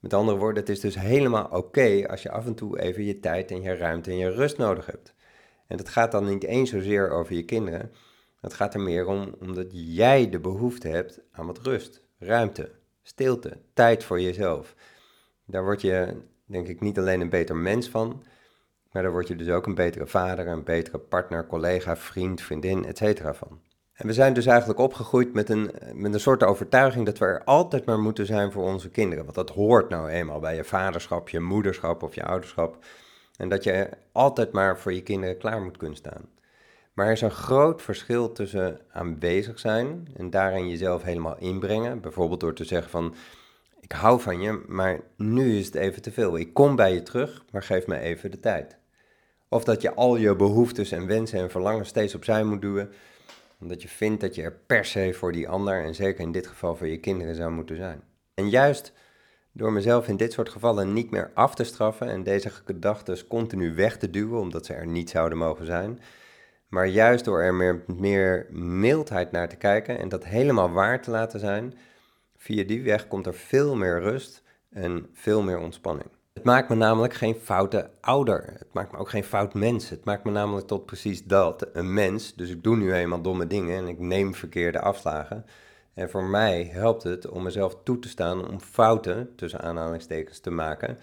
Met 0.00 0.14
andere 0.14 0.38
woorden, 0.38 0.62
het 0.62 0.72
is 0.72 0.80
dus 0.80 0.94
helemaal 0.94 1.48
oké 1.50 2.08
als 2.08 2.22
je 2.22 2.30
af 2.30 2.46
en 2.46 2.54
toe 2.54 2.80
even 2.80 3.04
je 3.04 3.20
tijd 3.20 3.50
en 3.50 3.62
je 3.62 3.74
ruimte 3.74 4.10
en 4.10 4.16
je 4.16 4.30
rust 4.30 4.56
nodig 4.56 4.86
hebt. 4.86 5.14
En 5.66 5.76
dat 5.76 5.88
gaat 5.88 6.12
dan 6.12 6.24
niet 6.24 6.44
eens 6.44 6.70
zozeer 6.70 7.10
over 7.10 7.34
je 7.34 7.44
kinderen, 7.44 7.92
het 8.40 8.54
gaat 8.54 8.74
er 8.74 8.80
meer 8.80 9.06
om 9.06 9.34
omdat 9.40 9.66
jij 9.70 10.28
de 10.28 10.40
behoefte 10.40 10.88
hebt 10.88 11.20
aan 11.32 11.46
wat 11.46 11.58
rust, 11.58 12.02
ruimte, 12.18 12.70
stilte, 13.02 13.56
tijd 13.72 14.04
voor 14.04 14.20
jezelf. 14.20 14.74
Daar 15.44 15.64
word 15.64 15.80
je, 15.80 16.16
denk 16.44 16.68
ik, 16.68 16.80
niet 16.80 16.98
alleen 16.98 17.20
een 17.20 17.30
beter 17.30 17.56
mens 17.56 17.88
van, 17.88 18.22
maar 18.92 19.02
daar 19.02 19.12
word 19.12 19.28
je 19.28 19.36
dus 19.36 19.48
ook 19.48 19.66
een 19.66 19.74
betere 19.74 20.06
vader, 20.06 20.46
een 20.46 20.64
betere 20.64 20.98
partner, 20.98 21.46
collega, 21.46 21.96
vriend, 21.96 22.40
vriendin, 22.40 22.84
etc. 22.84 23.20
van. 23.34 23.60
En 23.92 24.06
we 24.06 24.12
zijn 24.12 24.32
dus 24.32 24.46
eigenlijk 24.46 24.78
opgegroeid 24.78 25.32
met 25.34 25.48
een, 25.48 25.70
met 25.94 26.14
een 26.14 26.20
soort 26.20 26.42
overtuiging 26.42 27.06
dat 27.06 27.18
we 27.18 27.24
er 27.24 27.44
altijd 27.44 27.84
maar 27.84 27.98
moeten 27.98 28.26
zijn 28.26 28.52
voor 28.52 28.64
onze 28.64 28.90
kinderen. 28.90 29.24
Want 29.24 29.36
dat 29.36 29.50
hoort 29.50 29.88
nou 29.88 30.08
eenmaal 30.08 30.40
bij 30.40 30.56
je 30.56 30.64
vaderschap, 30.64 31.28
je 31.28 31.40
moederschap 31.40 32.02
of 32.02 32.14
je 32.14 32.24
ouderschap. 32.24 32.84
En 33.36 33.48
dat 33.48 33.64
je 33.64 33.88
altijd 34.12 34.52
maar 34.52 34.78
voor 34.78 34.92
je 34.92 35.02
kinderen 35.02 35.38
klaar 35.38 35.62
moet 35.62 35.76
kunnen 35.76 35.96
staan. 35.96 36.28
Maar 36.92 37.06
er 37.06 37.12
is 37.12 37.20
een 37.20 37.30
groot 37.30 37.82
verschil 37.82 38.32
tussen 38.32 38.80
aanwezig 38.92 39.58
zijn 39.58 40.08
en 40.16 40.30
daarin 40.30 40.68
jezelf 40.68 41.02
helemaal 41.02 41.36
inbrengen. 41.38 42.00
Bijvoorbeeld 42.00 42.40
door 42.40 42.54
te 42.54 42.64
zeggen 42.64 42.90
van, 42.90 43.14
ik 43.80 43.92
hou 43.92 44.20
van 44.20 44.40
je, 44.40 44.64
maar 44.66 45.00
nu 45.16 45.58
is 45.58 45.66
het 45.66 45.74
even 45.74 46.02
te 46.02 46.12
veel. 46.12 46.38
Ik 46.38 46.54
kom 46.54 46.76
bij 46.76 46.94
je 46.94 47.02
terug, 47.02 47.44
maar 47.50 47.62
geef 47.62 47.86
me 47.86 47.98
even 47.98 48.30
de 48.30 48.40
tijd. 48.40 48.78
Of 49.52 49.64
dat 49.64 49.82
je 49.82 49.94
al 49.94 50.16
je 50.16 50.36
behoeftes 50.36 50.92
en 50.92 51.06
wensen 51.06 51.38
en 51.38 51.50
verlangen 51.50 51.86
steeds 51.86 52.14
opzij 52.14 52.44
moet 52.44 52.60
duwen, 52.60 52.92
omdat 53.60 53.82
je 53.82 53.88
vindt 53.88 54.20
dat 54.20 54.34
je 54.34 54.42
er 54.42 54.58
per 54.66 54.84
se 54.84 55.12
voor 55.12 55.32
die 55.32 55.48
ander, 55.48 55.84
en 55.84 55.94
zeker 55.94 56.20
in 56.20 56.32
dit 56.32 56.46
geval 56.46 56.76
voor 56.76 56.86
je 56.86 57.00
kinderen, 57.00 57.34
zou 57.34 57.50
moeten 57.50 57.76
zijn. 57.76 58.02
En 58.34 58.48
juist 58.48 58.92
door 59.52 59.72
mezelf 59.72 60.08
in 60.08 60.16
dit 60.16 60.32
soort 60.32 60.48
gevallen 60.48 60.92
niet 60.92 61.10
meer 61.10 61.30
af 61.34 61.54
te 61.54 61.64
straffen 61.64 62.08
en 62.08 62.22
deze 62.22 62.50
gedachten 62.50 63.26
continu 63.26 63.74
weg 63.74 63.96
te 63.96 64.10
duwen, 64.10 64.40
omdat 64.40 64.66
ze 64.66 64.74
er 64.74 64.86
niet 64.86 65.10
zouden 65.10 65.38
mogen 65.38 65.66
zijn, 65.66 66.00
maar 66.68 66.86
juist 66.86 67.24
door 67.24 67.40
er 67.40 67.54
meer, 67.54 67.84
meer 67.86 68.46
mildheid 68.50 69.32
naar 69.32 69.48
te 69.48 69.56
kijken 69.56 69.98
en 69.98 70.08
dat 70.08 70.24
helemaal 70.24 70.70
waar 70.70 71.02
te 71.02 71.10
laten 71.10 71.40
zijn, 71.40 71.74
via 72.36 72.64
die 72.64 72.82
weg 72.82 73.08
komt 73.08 73.26
er 73.26 73.34
veel 73.34 73.76
meer 73.76 74.00
rust 74.00 74.42
en 74.70 75.08
veel 75.12 75.42
meer 75.42 75.58
ontspanning. 75.58 76.08
Het 76.40 76.48
maakt 76.48 76.68
me 76.68 76.74
namelijk 76.74 77.14
geen 77.14 77.34
foute 77.34 77.90
ouder. 78.00 78.44
Het 78.58 78.72
maakt 78.72 78.92
me 78.92 78.98
ook 78.98 79.08
geen 79.10 79.24
fout 79.24 79.54
mens. 79.54 79.88
Het 79.88 80.04
maakt 80.04 80.24
me 80.24 80.30
namelijk 80.30 80.66
tot 80.66 80.86
precies 80.86 81.24
dat, 81.24 81.66
een 81.72 81.94
mens. 81.94 82.34
Dus 82.34 82.50
ik 82.50 82.62
doe 82.62 82.76
nu 82.76 82.94
eenmaal 82.94 83.22
domme 83.22 83.46
dingen 83.46 83.76
en 83.76 83.88
ik 83.88 83.98
neem 83.98 84.34
verkeerde 84.34 84.80
afslagen. 84.80 85.46
En 85.94 86.10
voor 86.10 86.24
mij 86.24 86.64
helpt 86.72 87.02
het 87.02 87.28
om 87.28 87.42
mezelf 87.42 87.76
toe 87.82 87.98
te 87.98 88.08
staan 88.08 88.48
om 88.48 88.60
fouten, 88.60 89.34
tussen 89.36 89.60
aanhalingstekens, 89.60 90.40
te 90.40 90.50
maken. 90.50 90.98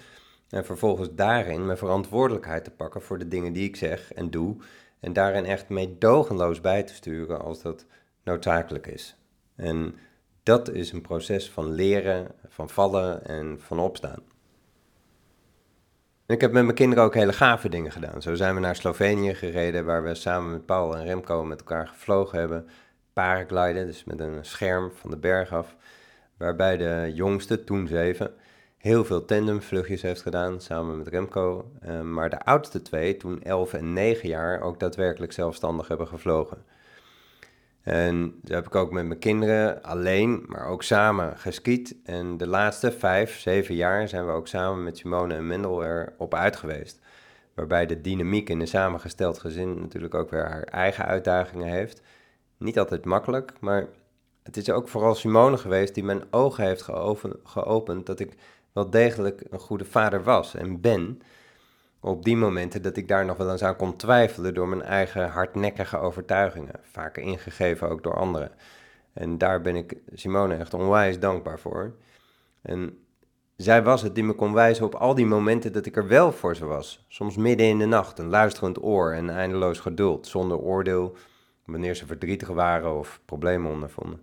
En 0.50 0.66
vervolgens 0.66 1.10
daarin 1.16 1.66
mijn 1.66 1.78
verantwoordelijkheid 1.78 2.64
te 2.64 2.72
pakken 2.72 3.02
voor 3.02 3.18
de 3.18 3.28
dingen 3.28 3.54
die 3.54 3.68
ik 3.68 3.76
zeg 3.76 4.14
en 4.14 4.30
doe. 4.30 4.56
En 5.00 5.14
daarin 5.14 5.46
echt 5.46 5.70
meedogenloos 5.70 6.62
bij 6.62 6.84
te 6.84 6.94
sturen 6.94 7.42
als 7.42 7.62
dat 7.62 7.86
noodzakelijk 8.24 8.88
is. 8.88 9.16
En 9.56 9.96
dat 10.44 10.70
is 10.70 10.92
een 10.92 11.02
proces 11.02 11.50
van 11.50 11.72
leren, 11.72 12.28
van 12.48 12.70
vallen 12.70 13.26
en 13.26 13.60
van 13.60 13.80
opstaan. 13.80 14.36
Ik 16.28 16.42
heb 16.42 16.52
met 16.52 16.64
mijn 16.64 16.76
kinderen 16.76 17.04
ook 17.04 17.14
hele 17.14 17.34
gave 17.34 17.70
dingen 17.70 17.92
gedaan. 17.92 18.22
Zo 18.22 18.36
zijn 18.36 18.54
we 18.56 18.60
naar 18.60 18.76
Slovenië 18.76 19.34
gereden, 19.36 19.86
waar 19.86 20.04
we 20.04 20.16
samen 20.16 20.52
met 20.52 20.66
Paul 20.66 20.98
en 20.98 21.06
Remco 21.06 21.44
met 21.44 21.60
elkaar 21.60 21.88
gevlogen 21.88 22.40
hebben. 22.40 22.68
Paragliden, 23.14 23.86
dus 23.86 24.04
met 24.04 24.20
een 24.20 24.46
scherm 24.46 24.92
van 24.92 25.10
de 25.10 25.18
berg 25.18 25.54
af. 25.54 25.76
Waarbij 26.38 26.78
de 26.78 27.12
jongste, 27.14 27.64
toen 27.64 27.88
zeven, 27.88 28.34
heel 28.78 29.06
veel 29.06 29.26
tandemvluchtjes 29.26 30.02
heeft 30.02 30.22
gedaan 30.22 30.62
samen 30.62 30.98
met 30.98 31.08
Remco. 31.08 31.72
Uh, 31.86 32.02
maar 32.02 32.30
de 32.30 32.46
oudste 32.46 32.82
twee, 32.82 33.18
toen 33.18 33.44
11 33.44 33.74
en 33.74 33.94
9 33.94 34.30
jaar, 34.30 34.62
ook 34.62 34.80
daadwerkelijk 34.80 35.32
zelfstandig 35.32 35.88
hebben 35.88 36.08
gevlogen. 36.08 36.64
En 37.88 38.40
dat 38.42 38.56
heb 38.56 38.66
ik 38.66 38.76
ook 38.76 38.92
met 38.92 39.06
mijn 39.06 39.20
kinderen 39.20 39.84
alleen, 39.84 40.44
maar 40.48 40.68
ook 40.68 40.84
samen 40.84 41.38
geskiet. 41.38 41.96
En 42.04 42.38
de 42.38 42.48
laatste 42.48 42.92
vijf, 42.92 43.40
zeven 43.40 43.76
jaar 43.76 44.08
zijn 44.08 44.26
we 44.26 44.32
ook 44.32 44.48
samen 44.48 44.84
met 44.84 44.98
Simone 44.98 45.34
en 45.34 45.48
Mendel 45.48 45.84
erop 45.84 46.34
uit 46.34 46.56
geweest. 46.56 47.00
Waarbij 47.54 47.86
de 47.86 48.02
dynamiek 48.02 48.50
in 48.50 48.60
een 48.60 48.68
samengesteld 48.68 49.40
gezin 49.40 49.80
natuurlijk 49.80 50.14
ook 50.14 50.30
weer 50.30 50.46
haar 50.50 50.64
eigen 50.64 51.06
uitdagingen 51.06 51.68
heeft. 51.68 52.02
Niet 52.58 52.80
altijd 52.80 53.06
makkelijk, 53.06 53.54
maar 53.60 53.88
het 54.44 54.58
is 54.58 54.70
ook 54.70 54.88
vooral 54.88 55.16
Simone 55.16 55.58
geweest 55.58 55.94
die 55.94 56.04
mijn 56.04 56.24
ogen 56.32 56.64
heeft 56.64 56.88
geopend 57.44 58.06
dat 58.06 58.20
ik 58.20 58.34
wel 58.74 58.90
degelijk 58.90 59.44
een 59.50 59.60
goede 59.60 59.86
vader 59.86 60.24
was 60.24 60.56
en 60.56 60.82
ben. 60.82 61.22
Op 62.08 62.24
die 62.24 62.38
momenten 62.38 62.82
dat 62.82 62.98
ik 62.98 63.08
daar 63.08 63.26
nog 63.26 63.38
wel 63.38 63.52
eens 63.52 63.64
aan 63.64 63.76
kon 63.76 63.96
twijfelen 63.96 64.54
door 64.54 64.68
mijn 64.68 64.82
eigen 64.82 65.30
hardnekkige 65.30 65.98
overtuigingen, 65.98 66.80
vaker 66.82 67.24
ingegeven 67.24 67.90
ook 67.90 68.04
door 68.04 68.16
anderen. 68.16 68.52
En 69.14 69.38
daar 69.38 69.62
ben 69.62 69.76
ik 69.76 69.98
Simone 70.14 70.56
echt 70.56 70.74
onwijs 70.74 71.20
dankbaar 71.20 71.60
voor. 71.60 71.96
En 72.62 72.98
zij 73.56 73.84
was 73.84 74.02
het 74.02 74.16
die 74.16 74.24
me 74.24 74.34
kon 74.34 74.54
wijzen 74.54 74.86
op 74.86 74.96
al 74.96 75.16
die 75.16 75.26
momenten 75.26 75.74
dat 75.74 75.86
ik 75.86 75.96
er 75.96 76.08
wel 76.08 76.32
voor 76.32 76.56
ze 76.56 76.66
was. 76.66 77.06
Soms 77.08 77.38
midden 77.38 77.68
in 77.68 77.78
de 77.78 77.86
nacht, 77.86 78.20
een 78.20 78.30
luisterend 78.30 78.84
oor 78.84 79.14
en 79.14 79.30
eindeloos 79.30 79.80
geduld, 79.80 80.28
zonder 80.28 80.58
oordeel 80.58 81.16
wanneer 81.66 81.96
ze 81.96 82.06
verdrietig 82.06 82.48
waren 82.48 82.98
of 82.98 83.22
problemen 83.26 83.72
ondervonden. 83.72 84.22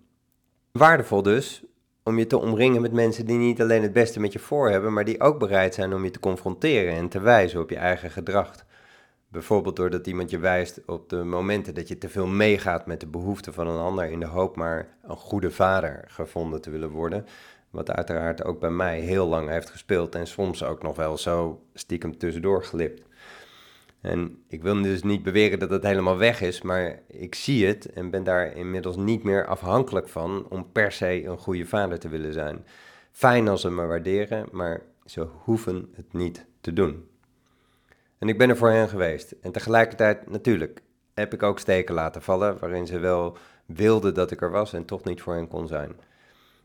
Waardevol 0.73 1.23
dus 1.23 1.65
om 2.05 2.19
je 2.19 2.27
te 2.27 2.39
omringen 2.39 2.83
met 2.83 2.93
mensen 2.93 3.27
die 3.27 3.39
niet 3.39 3.61
alleen 3.61 3.83
het 3.83 3.93
beste 3.93 4.21
met 4.21 4.33
je 4.33 4.39
voor 4.39 4.71
hebben, 4.71 4.93
maar 4.93 5.05
die 5.05 5.21
ook 5.21 5.39
bereid 5.39 5.75
zijn 5.75 5.95
om 5.95 6.05
je 6.05 6.11
te 6.11 6.21
confronteren 6.21 6.95
en 6.95 7.09
te 7.09 7.21
wijzen 7.21 7.61
op 7.61 7.71
je 7.71 7.77
eigen 7.77 8.11
gedrag. 8.11 8.65
Bijvoorbeeld 9.29 9.77
doordat 9.77 10.07
iemand 10.07 10.31
je 10.31 10.39
wijst 10.39 10.81
op 10.87 11.09
de 11.09 11.25
momenten 11.25 11.75
dat 11.75 11.89
je 11.89 11.99
te 11.99 12.09
veel 12.09 12.27
meegaat 12.27 12.87
met 12.87 13.01
de 13.01 13.07
behoeften 13.07 13.55
van 13.55 13.67
een 13.67 13.79
ander 13.79 14.11
in 14.11 14.21
de 14.21 14.27
hoop 14.27 14.57
maar 14.57 14.89
een 15.03 15.17
goede 15.17 15.51
vader 15.51 16.05
gevonden 16.07 16.61
te 16.61 16.71
willen 16.71 16.91
worden. 16.91 17.27
Wat 17.71 17.91
uiteraard 17.91 18.45
ook 18.45 18.61
bij 18.61 18.71
mij 18.71 19.01
heel 19.01 19.27
lang 19.27 19.49
heeft 19.49 19.71
gespeeld 19.71 20.15
en 20.15 20.27
soms 20.27 20.65
ook 20.65 20.83
nog 20.83 20.97
wel 20.97 21.19
zo 21.19 21.63
stiekem 21.75 22.19
tussendoor 22.19 22.65
glipt. 22.65 23.03
En 24.05 24.43
ik 24.49 24.63
wil 24.63 24.83
dus 24.83 25.03
niet 25.03 25.23
beweren 25.23 25.59
dat 25.59 25.71
het 25.71 25.83
helemaal 25.83 26.17
weg 26.17 26.41
is, 26.41 26.63
maar 26.63 27.01
ik 27.07 27.35
zie 27.35 27.67
het 27.67 27.93
en 27.93 28.11
ben 28.11 28.25
daar 28.25 28.57
inmiddels 28.57 28.97
niet 28.97 29.23
meer 29.23 29.47
afhankelijk 29.47 30.09
van 30.09 30.47
om 30.49 30.73
per 30.73 30.93
se 30.93 31.25
een 31.25 31.39
goede 31.39 31.67
vader 31.67 31.99
te 31.99 32.09
willen 32.09 32.33
zijn. 32.33 32.65
Fijn 33.11 33.49
als 33.49 33.61
ze 33.61 33.71
me 33.71 33.87
waarderen, 33.87 34.49
maar 34.53 34.83
ze 35.05 35.27
hoeven 35.45 35.89
het 35.95 36.13
niet 36.13 36.47
te 36.61 36.73
doen. 36.73 37.09
En 38.19 38.29
ik 38.29 38.39
ben 38.39 38.49
er 38.49 38.57
voor 38.57 38.71
hen 38.71 38.89
geweest. 38.89 39.35
En 39.41 39.53
tegelijkertijd, 39.53 40.31
natuurlijk, 40.31 40.83
heb 41.15 41.33
ik 41.33 41.43
ook 41.43 41.59
steken 41.59 41.95
laten 41.95 42.23
vallen 42.23 42.59
waarin 42.59 42.87
ze 42.87 42.99
wel 42.99 43.37
wilden 43.67 44.15
dat 44.15 44.31
ik 44.31 44.43
er 44.43 44.51
was 44.51 44.73
en 44.73 44.85
toch 44.85 45.05
niet 45.05 45.23
voor 45.23 45.35
hen 45.35 45.49
kon 45.49 45.67
zijn. 45.67 45.93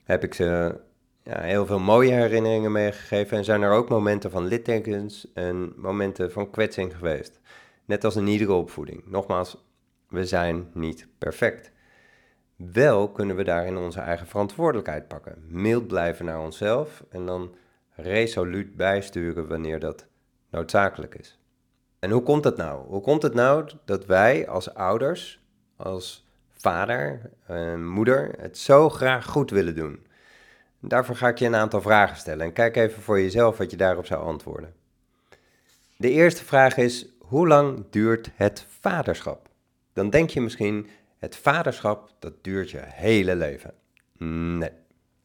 Heb 0.04 0.24
ik 0.24 0.34
ze 0.34 0.80
heel 1.38 1.66
veel 1.66 1.80
mooie 1.80 2.12
herinneringen 2.12 2.72
meegegeven. 2.72 3.38
En 3.38 3.44
zijn 3.44 3.62
er 3.62 3.72
ook 3.72 3.90
momenten 3.90 4.32
van 4.32 4.46
littekens 4.46 5.28
en 5.34 5.74
momenten 5.76 6.32
van 6.32 6.50
kwetsing 6.50 6.96
geweest. 6.96 7.40
Net 7.86 8.04
als 8.04 8.16
in 8.16 8.28
iedere 8.28 8.54
opvoeding. 8.54 9.04
Nogmaals, 9.06 9.66
we 10.08 10.26
zijn 10.26 10.70
niet 10.74 11.08
perfect. 11.18 11.72
Wel 12.56 13.12
kunnen 13.12 13.36
we 13.36 13.44
daarin 13.44 13.78
onze 13.78 14.00
eigen 14.00 14.28
verantwoordelijkheid 14.28 15.08
pakken. 15.08 15.44
Mild 15.48 15.88
blijven 15.88 16.26
naar 16.26 16.40
onszelf 16.40 17.04
en 17.10 17.26
dan 17.26 17.56
resoluut 17.96 18.76
bijsturen 18.76 19.48
wanneer 19.48 19.80
dat 19.80 20.08
noodzakelijk 20.50 21.16
is. 21.16 21.40
En 22.00 22.12
hoe 22.12 22.24
komt 22.24 22.44
dat 22.44 22.58
nou? 22.58 22.88
Hoe 22.88 23.02
komt 23.02 23.22
het 23.22 23.34
nou 23.34 23.70
dat 23.86 24.06
wij 24.06 24.48
als 24.48 24.74
ouders, 24.74 25.44
als 25.76 26.28
vader 26.48 27.32
en 27.46 27.88
moeder, 27.88 28.34
het 28.40 28.58
zo 28.58 28.90
graag 28.90 29.26
goed 29.26 29.50
willen 29.50 29.76
doen? 29.76 30.08
Daarvoor 30.80 31.16
ga 31.16 31.28
ik 31.28 31.38
je 31.38 31.46
een 31.46 31.56
aantal 31.56 31.82
vragen 31.82 32.18
stellen 32.18 32.46
en 32.46 32.54
kijk 32.54 32.76
even 32.76 33.02
voor 33.02 33.22
jezelf 33.22 33.58
wat 33.58 33.72
je 33.72 33.78
daarop 33.78 34.06
zou 34.06 34.24
antwoorden. 34.24 34.74
De 35.98 36.10
eerste 36.10 36.46
vraag 36.46 36.78
is: 36.78 37.08
hoe 37.20 37.48
lang 37.48 37.86
duurt 37.90 38.30
het 38.36 38.66
vaderschap? 38.80 39.50
Dan 39.94 40.10
denk 40.10 40.30
je 40.30 40.42
misschien: 40.42 40.88
het 41.18 41.36
vaderschap 41.36 42.12
dat 42.20 42.34
duurt 42.44 42.72
je 42.72 42.82
hele 42.84 43.36
leven. 43.36 43.74
Nee. 44.58 44.72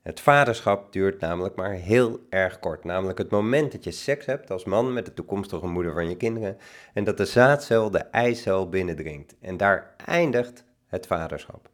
Het 0.03 0.21
vaderschap 0.21 0.93
duurt 0.93 1.21
namelijk 1.21 1.55
maar 1.55 1.73
heel 1.73 2.27
erg 2.31 2.59
kort. 2.59 2.85
Namelijk 2.85 3.19
het 3.19 3.31
moment 3.31 3.73
dat 3.73 3.85
je 3.85 3.91
seks 3.91 4.27
hebt 4.27 4.51
als 4.51 4.65
man 4.65 4.93
met 4.93 5.07
de 5.07 5.15
toekomstige 5.15 5.67
moeder 5.67 5.93
van 5.93 6.09
je 6.09 6.17
kinderen. 6.17 6.59
En 6.95 7.05
dat 7.05 7.17
de 7.17 7.25
zaadcel 7.25 7.91
de 7.91 7.99
eicel 7.99 8.69
binnendringt. 8.69 9.35
En 9.41 9.57
daar 9.57 9.95
eindigt 10.07 10.65
het 10.87 11.07
vaderschap. 11.07 11.69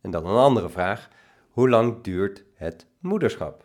En 0.00 0.10
dan 0.10 0.26
een 0.26 0.36
andere 0.36 0.68
vraag. 0.68 1.08
Hoe 1.50 1.68
lang 1.68 2.02
duurt 2.02 2.44
het 2.60 2.86
moederschap? 2.98 3.64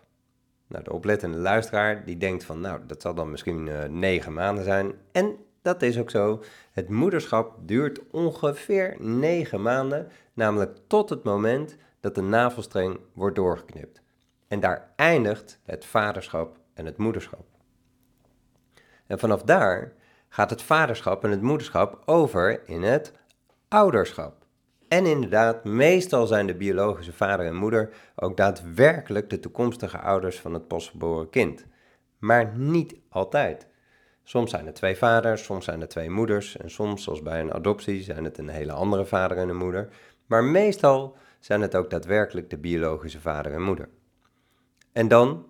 Nou, 0.68 0.84
de 0.84 0.94
oplettende 0.94 1.38
luisteraar 1.38 2.06
die 2.06 2.18
denkt 2.18 2.44
van, 2.44 2.60
nou, 2.60 2.82
dat 2.88 3.02
zal 3.02 3.14
dan 3.14 3.32
misschien 3.32 3.68
uh, 3.68 3.84
negen 3.84 4.34
maanden 4.34 4.64
zijn. 4.64 4.94
En 5.12 5.38
dat 5.62 5.82
is 5.82 6.00
ook 6.00 6.10
zo. 6.10 6.44
Het 6.72 6.90
moederschap 6.90 7.58
duurt 7.62 8.00
ongeveer 8.12 8.96
negen 9.00 9.62
maanden, 9.62 10.08
namelijk 10.34 10.78
tot 10.88 11.10
het 11.10 11.24
moment 11.24 11.78
dat 12.00 12.16
de 12.16 12.22
navelstreng 12.22 13.00
wordt 13.14 13.36
doorgeknipt. 13.36 14.02
En 14.48 14.60
daar 14.60 14.92
eindigt 14.96 15.60
het 15.64 15.86
vaderschap 15.86 16.60
en 16.74 16.86
het 16.86 16.98
moederschap. 16.98 17.46
En 19.08 19.20
vanaf 19.20 19.44
daar 19.44 19.94
gaat 20.30 20.50
het 20.50 20.62
vaderschap 20.62 21.24
en 21.24 21.32
het 21.32 21.42
moederschap 21.42 22.02
over 22.06 22.68
in 22.68 22.84
het 22.84 23.14
ouderschap. 23.68 24.45
En 24.88 25.06
inderdaad, 25.06 25.63
meestal 25.63 26.27
zijn 26.27 26.48
de 26.48 26.56
biologische 26.56 27.13
vader 27.13 27.46
en 27.46 27.56
moeder 27.56 27.94
ook 28.15 28.38
daadwerkelijk 28.38 29.30
de 29.30 29.39
toekomstige 29.39 29.98
ouders 29.98 30.39
van 30.39 30.54
het 30.54 30.68
pasgeboren 30.68 31.30
kind. 31.30 31.65
Maar 32.20 32.58
niet 32.58 32.96
altijd. 33.10 33.68
Soms 34.24 34.50
zijn 34.50 34.68
er 34.68 34.74
twee 34.74 34.96
vaders, 34.96 35.44
soms 35.44 35.65
zijn 35.65 35.82
er 35.82 35.88
twee 35.88 36.10
moeders 36.10 36.58
en 36.58 36.70
soms, 36.70 37.04
zoals 37.04 37.22
bij 37.22 37.39
een 37.39 37.54
adoptie, 37.54 38.04
zijn 38.04 38.24
het 38.24 38.38
een 38.38 38.50
hele 38.50 38.72
andere 38.72 39.06
vader 39.06 39.38
en 39.38 39.50
een 39.50 39.58
moeder. 39.58 39.89
Maar 40.25 40.44
meestal 40.44 41.18
zijn 41.39 41.62
het 41.62 41.75
ook 41.75 41.89
daadwerkelijk 41.89 42.50
de 42.50 42.58
biologische 42.58 43.22
vader 43.22 43.51
en 43.51 43.62
moeder. 43.62 43.89
En 44.92 45.08
dan, 45.08 45.46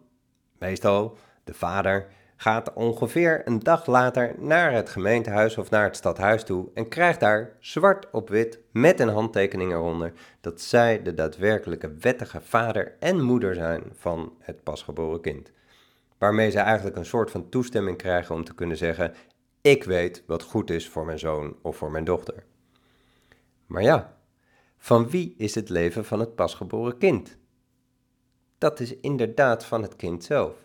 meestal, 0.58 1.18
de 1.44 1.54
vader 1.54 2.08
gaat 2.36 2.74
ongeveer 2.74 3.42
een 3.48 3.60
dag 3.60 3.86
later 3.86 4.36
naar 4.38 4.72
het 4.72 4.90
gemeentehuis 4.90 5.58
of 5.58 5.70
naar 5.70 5.84
het 5.84 5.96
stadhuis 5.96 6.44
toe 6.44 6.70
en 6.74 6.88
krijgt 6.88 7.20
daar 7.20 7.58
zwart 7.60 8.08
op 8.12 8.30
wit 8.30 8.60
met 8.72 9.00
een 9.00 9.10
handtekening 9.10 9.72
eronder 9.72 10.14
dat 10.42 10.62
zij 10.62 11.02
de 11.02 11.14
daadwerkelijke 11.14 11.94
wettige 12.00 12.42
vader 12.42 12.96
en 13.00 13.22
moeder 13.22 13.56
zijn 13.56 13.84
van 13.94 14.34
het 14.40 14.64
pasgeboren 14.64 15.22
kind. 15.22 15.52
Waarmee 16.18 16.50
ze 16.50 16.60
eigenlijk 16.60 16.96
een 16.96 17.06
soort 17.06 17.32
van 17.32 17.50
toestemming 17.50 17.98
krijgen 17.98 18.36
om 18.36 18.44
te 18.44 18.56
kunnen 18.56 18.78
zeggen: 18.78 19.14
Ik 19.62 19.84
weet 19.84 20.24
wat 20.28 20.44
goed 20.44 20.70
is 20.70 20.90
voor 20.90 21.06
mijn 21.06 21.20
zoon 21.20 21.56
of 21.62 21.78
voor 21.78 21.92
mijn 21.92 22.04
dochter. 22.04 22.44
Maar 23.66 23.84
ja, 23.84 24.18
van 24.78 25.10
wie 25.10 25.36
is 25.38 25.56
het 25.56 25.70
leven 25.70 26.06
van 26.06 26.20
het 26.20 26.36
pasgeboren 26.36 26.98
kind? 26.98 27.38
Dat 28.58 28.80
is 28.80 29.00
inderdaad 29.00 29.66
van 29.66 29.82
het 29.82 29.96
kind 29.96 30.24
zelf. 30.24 30.65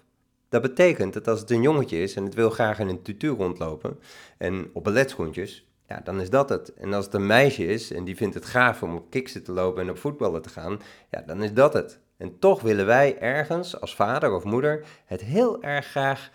Dat 0.50 0.62
betekent 0.62 1.12
dat 1.12 1.28
als 1.28 1.40
het 1.40 1.50
een 1.50 1.62
jongetje 1.62 2.02
is 2.02 2.14
en 2.14 2.25
het 2.25 2.35
wil 2.35 2.50
graag 2.50 2.78
in 2.78 2.88
een 2.88 3.02
tutu 3.02 3.28
rondlopen 3.28 3.99
en 4.38 4.71
op 4.73 4.85
balletschoentjes, 4.85 5.66
ja, 5.88 6.00
dan 6.04 6.21
is 6.21 6.30
dat 6.30 6.49
het. 6.49 6.75
En 6.75 6.92
als 6.92 7.04
het 7.04 7.14
een 7.14 7.26
meisje 7.26 7.66
is 7.66 7.92
en 7.92 8.04
die 8.04 8.16
vindt 8.16 8.35
het 8.35 8.45
gaaf 8.45 8.83
om 8.83 8.95
op 8.95 9.11
kiksen 9.11 9.42
te 9.42 9.52
lopen 9.52 9.83
en 9.83 9.90
op 9.90 9.99
voetballen 9.99 10.42
te 10.42 10.49
gaan, 10.49 10.80
ja, 11.11 11.23
dan 11.26 11.42
is 11.42 11.52
dat 11.52 11.73
het. 11.73 11.99
En 12.16 12.38
toch 12.38 12.62
willen 12.62 12.87
wij 12.87 13.19
ergens 13.19 13.80
als 13.80 13.95
vader 13.95 14.33
of 14.33 14.45
moeder 14.45 14.87
het 15.04 15.21
heel 15.21 15.62
erg 15.62 15.87
graag 15.87 16.30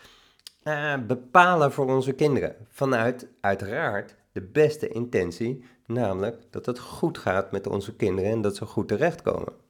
uh, 0.64 0.94
bepalen 1.08 1.72
voor 1.72 1.88
onze 1.88 2.14
kinderen. 2.14 2.56
Vanuit 2.70 3.28
uiteraard 3.42 4.16
de 4.32 4.42
beste 4.42 4.88
intentie, 4.88 5.64
namelijk 5.86 6.42
dat 6.50 6.66
het 6.66 6.80
goed 6.80 7.18
gaat 7.18 7.52
met 7.52 7.68
onze 7.68 7.96
kinderen 7.96 8.32
en 8.32 8.42
dat 8.42 8.56
ze 8.56 8.66
goed 8.66 8.88
terechtkomen. 8.88 9.65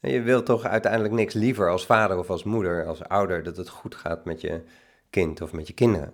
Je 0.00 0.22
wilt 0.22 0.46
toch 0.46 0.64
uiteindelijk 0.64 1.14
niks 1.14 1.34
liever 1.34 1.70
als 1.70 1.86
vader 1.86 2.18
of 2.18 2.30
als 2.30 2.44
moeder, 2.44 2.86
als 2.86 3.02
ouder, 3.02 3.42
dat 3.42 3.56
het 3.56 3.68
goed 3.68 3.94
gaat 3.94 4.24
met 4.24 4.40
je 4.40 4.62
kind 5.10 5.40
of 5.40 5.52
met 5.52 5.66
je 5.66 5.72
kinderen. 5.72 6.12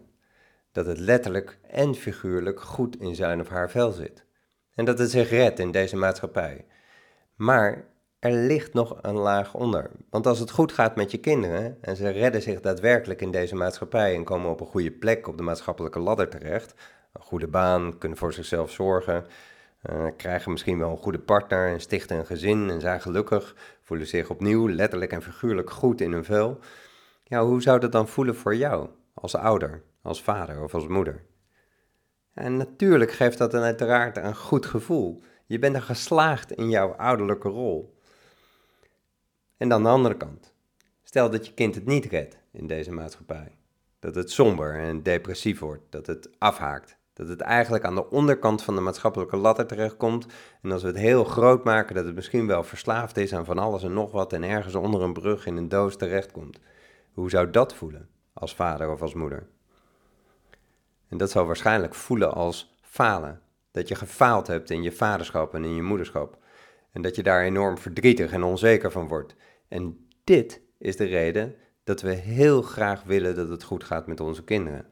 Dat 0.72 0.86
het 0.86 0.98
letterlijk 0.98 1.58
en 1.68 1.94
figuurlijk 1.94 2.60
goed 2.60 3.00
in 3.00 3.14
zijn 3.14 3.40
of 3.40 3.48
haar 3.48 3.70
vel 3.70 3.92
zit. 3.92 4.24
En 4.74 4.84
dat 4.84 4.98
het 4.98 5.10
zich 5.10 5.30
redt 5.30 5.58
in 5.58 5.70
deze 5.70 5.96
maatschappij. 5.96 6.64
Maar 7.34 7.84
er 8.18 8.32
ligt 8.32 8.72
nog 8.72 8.98
een 9.00 9.16
laag 9.16 9.54
onder. 9.54 9.90
Want 10.10 10.26
als 10.26 10.38
het 10.38 10.50
goed 10.50 10.72
gaat 10.72 10.96
met 10.96 11.10
je 11.10 11.18
kinderen 11.18 11.78
en 11.80 11.96
ze 11.96 12.08
redden 12.08 12.42
zich 12.42 12.60
daadwerkelijk 12.60 13.20
in 13.20 13.30
deze 13.30 13.54
maatschappij 13.54 14.14
en 14.14 14.24
komen 14.24 14.50
op 14.50 14.60
een 14.60 14.66
goede 14.66 14.90
plek 14.90 15.28
op 15.28 15.36
de 15.36 15.42
maatschappelijke 15.42 15.98
ladder 15.98 16.28
terecht, 16.28 16.74
een 17.12 17.22
goede 17.22 17.48
baan, 17.48 17.98
kunnen 17.98 18.18
voor 18.18 18.32
zichzelf 18.32 18.70
zorgen, 18.70 19.26
uh, 19.90 20.06
krijgen 20.16 20.50
misschien 20.50 20.78
wel 20.78 20.90
een 20.90 20.96
goede 20.96 21.18
partner 21.18 21.68
en 21.68 21.80
stichten 21.80 22.18
een 22.18 22.26
gezin 22.26 22.70
en 22.70 22.80
zijn 22.80 23.00
gelukkig, 23.00 23.56
voelen 23.80 24.06
zich 24.06 24.30
opnieuw 24.30 24.68
letterlijk 24.68 25.12
en 25.12 25.22
figuurlijk 25.22 25.70
goed 25.70 26.00
in 26.00 26.12
hun 26.12 26.24
vel. 26.24 26.58
Ja, 27.24 27.44
hoe 27.44 27.62
zou 27.62 27.80
dat 27.80 27.92
dan 27.92 28.08
voelen 28.08 28.36
voor 28.36 28.56
jou 28.56 28.88
als 29.14 29.34
ouder, 29.34 29.82
als 30.02 30.22
vader 30.22 30.62
of 30.62 30.74
als 30.74 30.86
moeder? 30.86 31.24
En 32.34 32.56
natuurlijk 32.56 33.12
geeft 33.12 33.38
dat 33.38 33.50
dan 33.50 33.62
uiteraard 33.62 34.16
een 34.16 34.36
goed 34.36 34.66
gevoel. 34.66 35.22
Je 35.46 35.58
bent 35.58 35.74
er 35.74 35.82
geslaagd 35.82 36.52
in 36.52 36.70
jouw 36.70 36.88
ouderlijke 36.88 37.48
rol. 37.48 37.98
En 39.56 39.68
dan 39.68 39.82
de 39.82 39.88
andere 39.88 40.16
kant. 40.16 40.54
Stel 41.02 41.30
dat 41.30 41.46
je 41.46 41.54
kind 41.54 41.74
het 41.74 41.86
niet 41.86 42.04
redt 42.04 42.38
in 42.52 42.66
deze 42.66 42.92
maatschappij. 42.92 43.56
Dat 43.98 44.14
het 44.14 44.30
somber 44.30 44.78
en 44.78 45.02
depressief 45.02 45.58
wordt, 45.58 45.82
dat 45.90 46.06
het 46.06 46.30
afhaakt. 46.38 46.96
Dat 47.12 47.28
het 47.28 47.40
eigenlijk 47.40 47.84
aan 47.84 47.94
de 47.94 48.10
onderkant 48.10 48.62
van 48.62 48.74
de 48.74 48.80
maatschappelijke 48.80 49.36
ladder 49.36 49.66
terechtkomt. 49.66 50.26
En 50.62 50.72
als 50.72 50.82
we 50.82 50.88
het 50.88 50.96
heel 50.96 51.24
groot 51.24 51.64
maken, 51.64 51.94
dat 51.94 52.04
het 52.04 52.14
misschien 52.14 52.46
wel 52.46 52.64
verslaafd 52.64 53.16
is 53.16 53.34
aan 53.34 53.44
van 53.44 53.58
alles 53.58 53.82
en 53.82 53.92
nog 53.92 54.10
wat 54.10 54.32
en 54.32 54.42
ergens 54.42 54.74
onder 54.74 55.02
een 55.02 55.12
brug 55.12 55.46
in 55.46 55.56
een 55.56 55.68
doos 55.68 55.96
terechtkomt. 55.96 56.58
Hoe 57.12 57.30
zou 57.30 57.50
dat 57.50 57.74
voelen 57.74 58.08
als 58.32 58.54
vader 58.54 58.90
of 58.90 59.02
als 59.02 59.14
moeder? 59.14 59.46
En 61.08 61.18
dat 61.18 61.30
zou 61.30 61.46
waarschijnlijk 61.46 61.94
voelen 61.94 62.32
als 62.32 62.76
falen. 62.80 63.40
Dat 63.70 63.88
je 63.88 63.94
gefaald 63.94 64.46
hebt 64.46 64.70
in 64.70 64.82
je 64.82 64.92
vaderschap 64.92 65.54
en 65.54 65.64
in 65.64 65.74
je 65.74 65.82
moederschap. 65.82 66.38
En 66.92 67.02
dat 67.02 67.16
je 67.16 67.22
daar 67.22 67.42
enorm 67.42 67.78
verdrietig 67.78 68.32
en 68.32 68.42
onzeker 68.42 68.90
van 68.90 69.08
wordt. 69.08 69.34
En 69.68 70.06
dit 70.24 70.60
is 70.78 70.96
de 70.96 71.04
reden 71.04 71.54
dat 71.84 72.00
we 72.00 72.10
heel 72.10 72.62
graag 72.62 73.02
willen 73.02 73.34
dat 73.34 73.48
het 73.48 73.62
goed 73.62 73.84
gaat 73.84 74.06
met 74.06 74.20
onze 74.20 74.44
kinderen. 74.44 74.91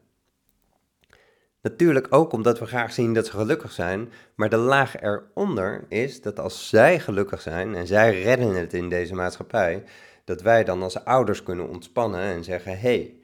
Natuurlijk 1.61 2.07
ook 2.09 2.31
omdat 2.33 2.59
we 2.59 2.65
graag 2.65 2.93
zien 2.93 3.13
dat 3.13 3.25
ze 3.25 3.31
gelukkig 3.31 3.71
zijn, 3.71 4.11
maar 4.35 4.49
de 4.49 4.57
laag 4.57 5.01
eronder 5.01 5.85
is 5.87 6.21
dat 6.21 6.39
als 6.39 6.69
zij 6.69 6.99
gelukkig 6.99 7.41
zijn 7.41 7.75
en 7.75 7.87
zij 7.87 8.21
redden 8.21 8.55
het 8.55 8.73
in 8.73 8.89
deze 8.89 9.15
maatschappij, 9.15 9.83
dat 10.25 10.41
wij 10.41 10.63
dan 10.63 10.81
als 10.83 11.05
ouders 11.05 11.43
kunnen 11.43 11.69
ontspannen 11.69 12.19
en 12.21 12.43
zeggen: 12.43 12.71
hé, 12.71 12.77
hey, 12.77 13.15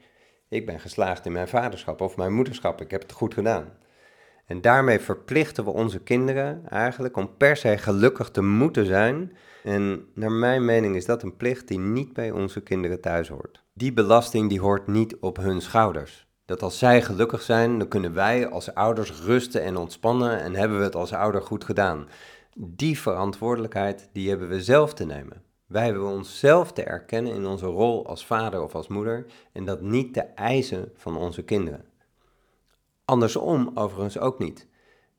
ik 0.48 0.66
ben 0.66 0.80
geslaagd 0.80 1.26
in 1.26 1.32
mijn 1.32 1.48
vaderschap 1.48 2.00
of 2.00 2.16
mijn 2.16 2.34
moederschap, 2.34 2.80
ik 2.80 2.90
heb 2.90 3.02
het 3.02 3.12
goed 3.12 3.34
gedaan. 3.34 3.72
En 4.46 4.60
daarmee 4.60 5.00
verplichten 5.00 5.64
we 5.64 5.70
onze 5.70 6.00
kinderen 6.00 6.62
eigenlijk 6.68 7.16
om 7.16 7.36
per 7.36 7.56
se 7.56 7.78
gelukkig 7.78 8.30
te 8.30 8.42
moeten 8.42 8.86
zijn. 8.86 9.36
En 9.64 10.06
naar 10.14 10.32
mijn 10.32 10.64
mening 10.64 10.96
is 10.96 11.04
dat 11.04 11.22
een 11.22 11.36
plicht 11.36 11.68
die 11.68 11.78
niet 11.78 12.12
bij 12.12 12.30
onze 12.30 12.60
kinderen 12.60 13.00
thuis 13.00 13.28
hoort. 13.28 13.64
Die 13.74 13.92
belasting 13.92 14.48
die 14.48 14.60
hoort 14.60 14.86
niet 14.86 15.16
op 15.16 15.36
hun 15.36 15.60
schouders. 15.60 16.27
Dat 16.48 16.62
als 16.62 16.78
zij 16.78 17.02
gelukkig 17.02 17.42
zijn, 17.42 17.78
dan 17.78 17.88
kunnen 17.88 18.14
wij 18.14 18.48
als 18.48 18.74
ouders 18.74 19.20
rusten 19.20 19.62
en 19.62 19.76
ontspannen 19.76 20.40
en 20.40 20.54
hebben 20.54 20.78
we 20.78 20.84
het 20.84 20.94
als 20.94 21.12
ouder 21.12 21.42
goed 21.42 21.64
gedaan. 21.64 22.08
Die 22.56 22.98
verantwoordelijkheid, 22.98 24.08
die 24.12 24.28
hebben 24.28 24.48
we 24.48 24.62
zelf 24.62 24.94
te 24.94 25.04
nemen. 25.04 25.42
Wij 25.66 25.84
hebben 25.84 26.02
onszelf 26.02 26.72
te 26.72 26.82
erkennen 26.82 27.34
in 27.34 27.46
onze 27.46 27.66
rol 27.66 28.06
als 28.06 28.26
vader 28.26 28.62
of 28.62 28.74
als 28.74 28.88
moeder 28.88 29.26
en 29.52 29.64
dat 29.64 29.80
niet 29.80 30.14
te 30.14 30.20
eisen 30.20 30.92
van 30.94 31.16
onze 31.16 31.42
kinderen. 31.42 31.84
Andersom 33.04 33.70
overigens 33.74 34.18
ook 34.18 34.38
niet. 34.38 34.66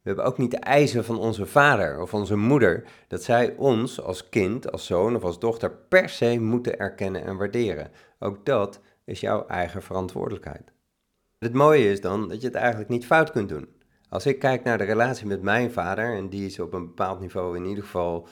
We 0.02 0.08
hebben 0.08 0.26
ook 0.26 0.38
niet 0.38 0.52
de 0.52 0.60
eisen 0.60 1.06
van 1.06 1.20
onze 1.20 1.46
vader 1.46 2.02
of 2.02 2.14
onze 2.14 2.36
moeder 2.36 2.84
dat 3.08 3.24
zij 3.24 3.56
ons 3.58 4.02
als 4.02 4.30
kind, 4.30 4.72
als 4.72 4.86
zoon 4.86 5.16
of 5.16 5.24
als 5.24 5.40
dochter 5.40 5.72
per 5.72 6.10
se 6.10 6.40
moeten 6.40 6.80
erkennen 6.80 7.24
en 7.26 7.38
waarderen. 7.38 7.92
Ook 8.20 8.46
dat 8.46 8.80
is 9.06 9.20
jouw 9.20 9.48
eigen 9.48 9.82
verantwoordelijkheid. 9.82 10.72
Het 11.40 11.54
mooie 11.54 11.92
is 11.92 12.02
dan 12.02 12.28
dat 12.28 12.42
je 12.42 12.48
het 12.48 12.56
eigenlijk 12.56 12.90
niet 12.90 13.06
fout 13.06 13.32
kunt 13.32 13.50
doen. 13.50 13.70
Als 14.10 14.26
ik 14.26 14.40
kijk 14.40 14.64
naar 14.64 14.78
de 14.78 14.84
relatie 14.84 15.28
met 15.28 15.42
mijn 15.42 15.72
vader, 15.72 16.16
en 16.16 16.30
die 16.30 16.46
is 16.46 16.60
op 16.60 16.74
een 16.74 16.86
bepaald 16.86 17.20
niveau 17.20 17.58
in 17.58 17.66
ieder 17.66 17.84
geval 17.84 18.28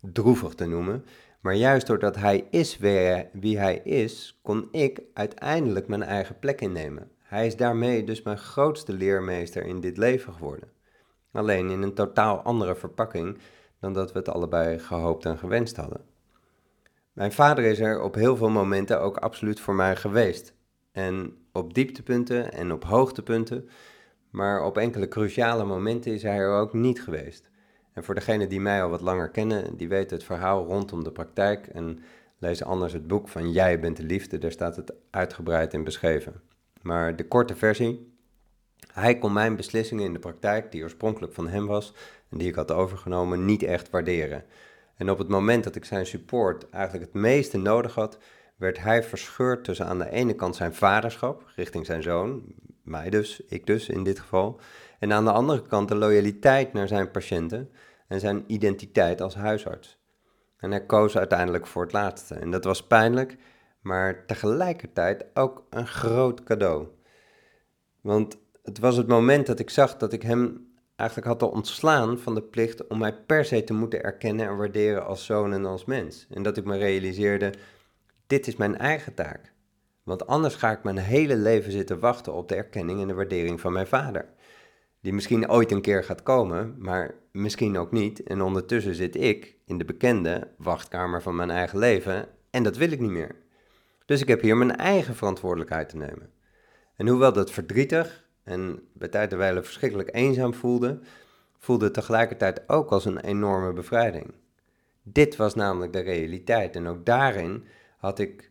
droevig 0.00 0.54
te 0.54 0.66
noemen, 0.66 1.04
maar 1.40 1.54
juist 1.54 1.86
doordat 1.86 2.16
hij 2.16 2.46
is 2.50 2.78
wie 3.32 3.58
hij 3.58 3.76
is, 3.76 4.38
kon 4.42 4.68
ik 4.70 5.02
uiteindelijk 5.14 5.88
mijn 5.88 6.02
eigen 6.02 6.38
plek 6.38 6.60
innemen. 6.60 7.10
Hij 7.22 7.46
is 7.46 7.56
daarmee 7.56 8.04
dus 8.04 8.22
mijn 8.22 8.38
grootste 8.38 8.92
leermeester 8.92 9.64
in 9.66 9.80
dit 9.80 9.96
leven 9.96 10.32
geworden. 10.32 10.68
Alleen 11.32 11.70
in 11.70 11.82
een 11.82 11.94
totaal 11.94 12.42
andere 12.42 12.74
verpakking 12.74 13.38
dan 13.80 13.92
dat 13.92 14.12
we 14.12 14.18
het 14.18 14.28
allebei 14.28 14.78
gehoopt 14.78 15.24
en 15.24 15.38
gewenst 15.38 15.76
hadden. 15.76 16.00
Mijn 17.12 17.32
vader 17.32 17.64
is 17.64 17.80
er 17.80 18.02
op 18.02 18.14
heel 18.14 18.36
veel 18.36 18.50
momenten 18.50 19.00
ook 19.00 19.16
absoluut 19.16 19.60
voor 19.60 19.74
mij 19.74 19.96
geweest. 19.96 20.54
En 20.92 21.36
op 21.52 21.74
dieptepunten 21.74 22.52
en 22.52 22.72
op 22.72 22.84
hoogtepunten, 22.84 23.68
maar 24.30 24.64
op 24.64 24.78
enkele 24.78 25.08
cruciale 25.08 25.64
momenten 25.64 26.12
is 26.12 26.22
hij 26.22 26.36
er 26.36 26.54
ook 26.54 26.72
niet 26.72 27.02
geweest. 27.02 27.50
En 27.92 28.04
voor 28.04 28.14
degenen 28.14 28.48
die 28.48 28.60
mij 28.60 28.82
al 28.82 28.90
wat 28.90 29.00
langer 29.00 29.30
kennen, 29.30 29.76
die 29.76 29.88
weten 29.88 30.16
het 30.16 30.26
verhaal 30.26 30.64
rondom 30.64 31.04
de 31.04 31.12
praktijk 31.12 31.66
en 31.66 32.02
lezen 32.38 32.66
anders 32.66 32.92
het 32.92 33.06
boek 33.06 33.28
van 33.28 33.52
Jij 33.52 33.80
bent 33.80 33.96
de 33.96 34.02
liefde, 34.02 34.38
daar 34.38 34.52
staat 34.52 34.76
het 34.76 34.92
uitgebreid 35.10 35.74
in 35.74 35.84
beschreven. 35.84 36.40
Maar 36.82 37.16
de 37.16 37.28
korte 37.28 37.56
versie, 37.56 38.12
hij 38.92 39.18
kon 39.18 39.32
mijn 39.32 39.56
beslissingen 39.56 40.04
in 40.04 40.12
de 40.12 40.18
praktijk, 40.18 40.72
die 40.72 40.82
oorspronkelijk 40.82 41.32
van 41.32 41.48
hem 41.48 41.66
was 41.66 41.94
en 42.28 42.38
die 42.38 42.48
ik 42.48 42.54
had 42.54 42.70
overgenomen, 42.70 43.44
niet 43.44 43.62
echt 43.62 43.90
waarderen. 43.90 44.44
En 44.96 45.10
op 45.10 45.18
het 45.18 45.28
moment 45.28 45.64
dat 45.64 45.74
ik 45.74 45.84
zijn 45.84 46.06
support 46.06 46.70
eigenlijk 46.70 47.04
het 47.12 47.22
meeste 47.22 47.58
nodig 47.58 47.94
had, 47.94 48.18
werd 48.62 48.78
hij 48.78 49.02
verscheurd 49.02 49.64
tussen 49.64 49.86
aan 49.86 49.98
de 49.98 50.10
ene 50.10 50.34
kant 50.34 50.56
zijn 50.56 50.74
vaderschap 50.74 51.52
richting 51.56 51.86
zijn 51.86 52.02
zoon, 52.02 52.42
mij 52.82 53.10
dus, 53.10 53.40
ik 53.48 53.66
dus 53.66 53.88
in 53.88 54.04
dit 54.04 54.18
geval, 54.18 54.60
en 54.98 55.12
aan 55.12 55.24
de 55.24 55.32
andere 55.32 55.62
kant 55.62 55.88
de 55.88 55.94
loyaliteit 55.94 56.72
naar 56.72 56.88
zijn 56.88 57.10
patiënten 57.10 57.70
en 58.08 58.20
zijn 58.20 58.44
identiteit 58.46 59.20
als 59.20 59.34
huisarts. 59.34 59.98
En 60.56 60.70
hij 60.70 60.86
koos 60.86 61.16
uiteindelijk 61.16 61.66
voor 61.66 61.82
het 61.82 61.92
laatste. 61.92 62.34
En 62.34 62.50
dat 62.50 62.64
was 62.64 62.86
pijnlijk, 62.86 63.36
maar 63.80 64.26
tegelijkertijd 64.26 65.24
ook 65.34 65.66
een 65.70 65.86
groot 65.86 66.42
cadeau. 66.42 66.86
Want 68.00 68.38
het 68.62 68.78
was 68.78 68.96
het 68.96 69.06
moment 69.06 69.46
dat 69.46 69.58
ik 69.58 69.70
zag 69.70 69.96
dat 69.96 70.12
ik 70.12 70.22
hem 70.22 70.70
eigenlijk 70.96 71.28
had 71.28 71.38
te 71.38 71.50
ontslaan 71.50 72.18
van 72.18 72.34
de 72.34 72.42
plicht 72.42 72.86
om 72.86 72.98
mij 72.98 73.14
per 73.14 73.44
se 73.44 73.64
te 73.64 73.72
moeten 73.72 74.02
erkennen 74.02 74.46
en 74.46 74.56
waarderen 74.56 75.06
als 75.06 75.24
zoon 75.24 75.52
en 75.52 75.64
als 75.64 75.84
mens. 75.84 76.26
En 76.30 76.42
dat 76.42 76.56
ik 76.56 76.64
me 76.64 76.76
realiseerde 76.76 77.52
dit 78.32 78.46
is 78.46 78.56
mijn 78.56 78.78
eigen 78.78 79.14
taak. 79.14 79.52
Want 80.02 80.26
anders 80.26 80.54
ga 80.54 80.70
ik 80.70 80.82
mijn 80.82 80.98
hele 80.98 81.36
leven 81.36 81.72
zitten 81.72 81.98
wachten 81.98 82.32
op 82.32 82.48
de 82.48 82.54
erkenning 82.54 83.00
en 83.00 83.08
de 83.08 83.14
waardering 83.14 83.60
van 83.60 83.72
mijn 83.72 83.86
vader. 83.86 84.28
Die 85.00 85.12
misschien 85.12 85.50
ooit 85.50 85.70
een 85.70 85.80
keer 85.80 86.04
gaat 86.04 86.22
komen, 86.22 86.74
maar 86.78 87.14
misschien 87.32 87.78
ook 87.78 87.92
niet. 87.92 88.22
En 88.22 88.42
ondertussen 88.42 88.94
zit 88.94 89.16
ik 89.16 89.56
in 89.64 89.78
de 89.78 89.84
bekende 89.84 90.48
wachtkamer 90.56 91.22
van 91.22 91.36
mijn 91.36 91.50
eigen 91.50 91.78
leven 91.78 92.28
en 92.50 92.62
dat 92.62 92.76
wil 92.76 92.90
ik 92.90 93.00
niet 93.00 93.10
meer. 93.10 93.36
Dus 94.06 94.20
ik 94.20 94.28
heb 94.28 94.40
hier 94.40 94.56
mijn 94.56 94.76
eigen 94.76 95.14
verantwoordelijkheid 95.14 95.88
te 95.88 95.96
nemen. 95.96 96.30
En 96.96 97.08
hoewel 97.08 97.32
dat 97.32 97.50
verdrietig 97.50 98.28
en 98.42 98.82
bij 98.92 99.08
tijd 99.08 99.32
en 99.32 99.38
wijle 99.38 99.62
verschrikkelijk 99.62 100.14
eenzaam 100.14 100.54
voelde, 100.54 101.00
voelde 101.58 101.84
het 101.84 101.94
tegelijkertijd 101.94 102.68
ook 102.68 102.90
als 102.90 103.04
een 103.04 103.20
enorme 103.20 103.72
bevrijding. 103.72 104.34
Dit 105.02 105.36
was 105.36 105.54
namelijk 105.54 105.92
de 105.92 106.00
realiteit 106.00 106.76
en 106.76 106.86
ook 106.86 107.04
daarin 107.06 107.64
had 108.02 108.18
ik 108.18 108.50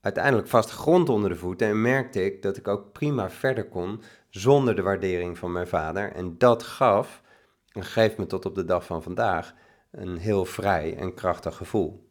uiteindelijk 0.00 0.48
vast 0.48 0.70
grond 0.70 1.08
onder 1.08 1.30
de 1.30 1.36
voeten 1.36 1.66
en 1.66 1.82
merkte 1.82 2.24
ik 2.24 2.42
dat 2.42 2.56
ik 2.56 2.68
ook 2.68 2.92
prima 2.92 3.30
verder 3.30 3.68
kon 3.68 4.02
zonder 4.30 4.76
de 4.76 4.82
waardering 4.82 5.38
van 5.38 5.52
mijn 5.52 5.66
vader. 5.66 6.12
En 6.12 6.38
dat 6.38 6.62
gaf, 6.62 7.22
en 7.72 7.84
geeft 7.84 8.18
me 8.18 8.26
tot 8.26 8.46
op 8.46 8.54
de 8.54 8.64
dag 8.64 8.84
van 8.84 9.02
vandaag, 9.02 9.54
een 9.90 10.16
heel 10.16 10.44
vrij 10.44 10.96
en 10.96 11.14
krachtig 11.14 11.56
gevoel. 11.56 12.08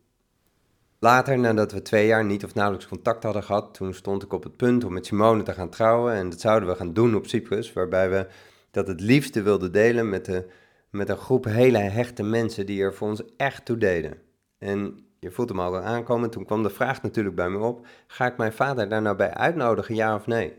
Later, 0.99 1.39
nadat 1.39 1.71
we 1.71 1.81
twee 1.81 2.07
jaar 2.07 2.25
niet 2.25 2.43
of 2.43 2.53
nauwelijks 2.53 2.87
contact 2.87 3.23
hadden 3.23 3.43
gehad, 3.43 3.73
toen 3.73 3.93
stond 3.93 4.23
ik 4.23 4.33
op 4.33 4.43
het 4.43 4.57
punt 4.57 4.83
om 4.83 4.93
met 4.93 5.05
Simone 5.05 5.43
te 5.43 5.53
gaan 5.53 5.69
trouwen. 5.69 6.13
En 6.13 6.29
dat 6.29 6.39
zouden 6.39 6.69
we 6.69 6.75
gaan 6.75 6.93
doen 6.93 7.15
op 7.15 7.27
Cyprus, 7.27 7.73
waarbij 7.73 8.09
we 8.09 8.27
dat 8.71 8.87
het 8.87 9.01
liefste 9.01 9.41
wilden 9.41 9.71
delen 9.71 10.09
met, 10.09 10.25
de, 10.25 10.45
met 10.89 11.09
een 11.09 11.17
groep 11.17 11.45
hele 11.45 11.77
hechte 11.77 12.23
mensen 12.23 12.65
die 12.65 12.81
er 12.81 12.93
voor 12.93 13.07
ons 13.07 13.21
echt 13.37 13.65
toe 13.65 13.77
deden. 13.77 14.17
En 14.57 15.11
je 15.23 15.31
voelt 15.31 15.49
hem 15.49 15.59
al 15.59 15.77
aankomen, 15.77 16.29
toen 16.29 16.45
kwam 16.45 16.63
de 16.63 16.69
vraag 16.69 17.01
natuurlijk 17.01 17.35
bij 17.35 17.49
me 17.49 17.57
op, 17.57 17.87
ga 18.07 18.25
ik 18.25 18.37
mijn 18.37 18.53
vader 18.53 18.89
daar 18.89 19.01
nou 19.01 19.15
bij 19.15 19.33
uitnodigen, 19.33 19.95
ja 19.95 20.15
of 20.15 20.27
nee? 20.27 20.53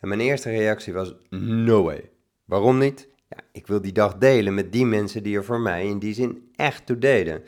En 0.00 0.08
mijn 0.08 0.20
eerste 0.20 0.50
reactie 0.50 0.92
was, 0.92 1.14
no 1.30 1.82
way. 1.82 2.10
Waarom 2.44 2.78
niet? 2.78 3.08
Ja, 3.28 3.36
ik 3.52 3.66
wil 3.66 3.80
die 3.80 3.92
dag 3.92 4.18
delen 4.18 4.54
met 4.54 4.72
die 4.72 4.86
mensen 4.86 5.22
die 5.22 5.36
er 5.36 5.44
voor 5.44 5.60
mij 5.60 5.86
in 5.86 5.98
die 5.98 6.14
zin 6.14 6.50
echt 6.56 6.86
toe 6.86 6.98
deden. 6.98 7.42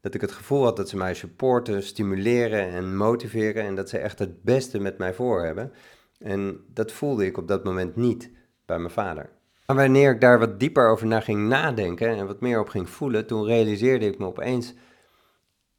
Dat 0.00 0.14
ik 0.14 0.20
het 0.20 0.32
gevoel 0.32 0.62
had 0.62 0.76
dat 0.76 0.88
ze 0.88 0.96
mij 0.96 1.14
supporten, 1.14 1.82
stimuleren 1.82 2.68
en 2.68 2.96
motiveren 2.96 3.64
en 3.64 3.74
dat 3.74 3.88
ze 3.88 3.98
echt 3.98 4.18
het 4.18 4.42
beste 4.42 4.78
met 4.78 4.98
mij 4.98 5.14
voor 5.14 5.44
hebben. 5.44 5.72
En 6.18 6.64
dat 6.72 6.92
voelde 6.92 7.26
ik 7.26 7.38
op 7.38 7.48
dat 7.48 7.64
moment 7.64 7.96
niet 7.96 8.30
bij 8.66 8.78
mijn 8.78 8.90
vader. 8.90 9.30
Maar 9.66 9.76
wanneer 9.76 10.10
ik 10.10 10.20
daar 10.20 10.38
wat 10.38 10.60
dieper 10.60 10.88
over 10.88 11.06
na 11.06 11.20
ging 11.20 11.48
nadenken 11.48 12.08
en 12.08 12.26
wat 12.26 12.40
meer 12.40 12.60
op 12.60 12.68
ging 12.68 12.90
voelen, 12.90 13.26
toen 13.26 13.44
realiseerde 13.44 14.06
ik 14.06 14.18
me 14.18 14.26
opeens 14.26 14.74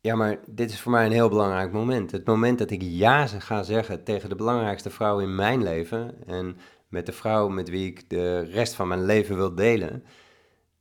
ja, 0.08 0.16
maar 0.16 0.40
dit 0.50 0.72
is 0.72 0.82
voor 0.82 0.92
mij 0.92 1.06
een 1.06 1.12
heel 1.12 1.30
belangrijk 1.30 1.72
moment. 1.72 2.12
Het 2.12 2.26
moment 2.26 2.60
dat 2.60 2.72
ik 2.72 2.82
ja 2.82 3.28
ga 3.28 3.64
zeggen 3.64 4.04
tegen 4.04 4.30
de 4.30 4.36
belangrijkste 4.36 4.90
vrouw 4.90 5.20
in 5.20 5.36
mijn 5.36 5.64
leven 5.64 6.28
en 6.28 6.58
met 6.88 7.06
de 7.06 7.12
vrouw 7.12 7.48
met 7.48 7.70
wie 7.70 7.88
ik 7.88 8.10
de 8.10 8.40
rest 8.40 8.74
van 8.74 8.88
mijn 8.88 9.06
leven 9.06 9.36
wil 9.36 9.56
delen, 9.56 10.04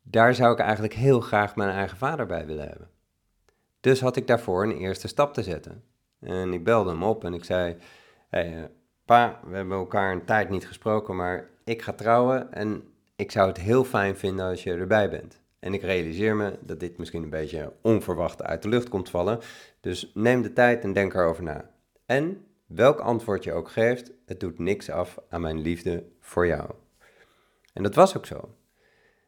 daar 0.02 0.34
zou 0.34 0.52
ik 0.52 0.58
eigenlijk 0.58 0.94
heel 0.94 1.20
graag 1.20 1.56
mijn 1.56 1.70
eigen 1.70 1.96
vader 1.96 2.26
bij 2.26 2.46
willen 2.46 2.68
hebben. 2.68 2.90
Dus 3.80 4.00
had 4.00 4.16
ik 4.16 4.26
daarvoor 4.26 4.62
een 4.62 4.76
eerste 4.76 5.08
stap 5.08 5.34
te 5.34 5.42
zetten. 5.42 5.82
En 6.20 6.52
ik 6.52 6.64
belde 6.64 6.90
hem 6.90 7.02
op 7.02 7.24
en 7.24 7.34
ik 7.34 7.44
zei: 7.44 7.76
hey, 8.28 8.56
eh, 8.56 8.64
Pa, 9.04 9.40
we 9.44 9.56
hebben 9.56 9.76
elkaar 9.76 10.12
een 10.12 10.24
tijd 10.24 10.48
niet 10.48 10.66
gesproken, 10.66 11.16
maar 11.16 11.50
ik 11.64 11.82
ga 11.82 11.92
trouwen 11.92 12.52
en 12.52 12.82
ik 13.16 13.30
zou 13.30 13.48
het 13.48 13.58
heel 13.58 13.84
fijn 13.84 14.16
vinden 14.16 14.46
als 14.46 14.62
je 14.62 14.72
erbij 14.72 15.10
bent. 15.10 15.40
En 15.66 15.74
ik 15.74 15.82
realiseer 15.82 16.36
me 16.36 16.58
dat 16.60 16.80
dit 16.80 16.98
misschien 16.98 17.22
een 17.22 17.30
beetje 17.30 17.72
onverwacht 17.82 18.42
uit 18.42 18.62
de 18.62 18.68
lucht 18.68 18.88
komt 18.88 19.10
vallen. 19.10 19.38
Dus 19.80 20.10
neem 20.14 20.42
de 20.42 20.52
tijd 20.52 20.84
en 20.84 20.92
denk 20.92 21.14
erover 21.14 21.42
na. 21.42 21.70
En 22.04 22.44
welk 22.66 23.00
antwoord 23.00 23.44
je 23.44 23.52
ook 23.52 23.70
geeft, 23.70 24.12
het 24.26 24.40
doet 24.40 24.58
niks 24.58 24.90
af 24.90 25.18
aan 25.28 25.40
mijn 25.40 25.60
liefde 25.60 26.04
voor 26.20 26.46
jou. 26.46 26.70
En 27.72 27.82
dat 27.82 27.94
was 27.94 28.16
ook 28.16 28.26
zo. 28.26 28.54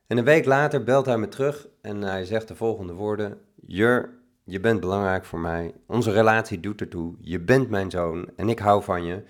En 0.06 0.18
een 0.18 0.24
week 0.24 0.44
later 0.44 0.84
belt 0.84 1.06
hij 1.06 1.18
me 1.18 1.28
terug 1.28 1.68
en 1.80 2.02
hij 2.02 2.24
zegt 2.24 2.48
de 2.48 2.56
volgende 2.56 2.92
woorden: 2.92 3.40
Jur, 3.66 4.10
je 4.44 4.60
bent 4.60 4.80
belangrijk 4.80 5.24
voor 5.24 5.40
mij. 5.40 5.74
Onze 5.86 6.10
relatie 6.10 6.60
doet 6.60 6.80
ertoe. 6.80 7.14
Je 7.20 7.40
bent 7.40 7.70
mijn 7.70 7.90
zoon 7.90 8.30
en 8.36 8.48
ik 8.48 8.58
hou 8.58 8.82
van 8.82 9.04
je. 9.04 9.22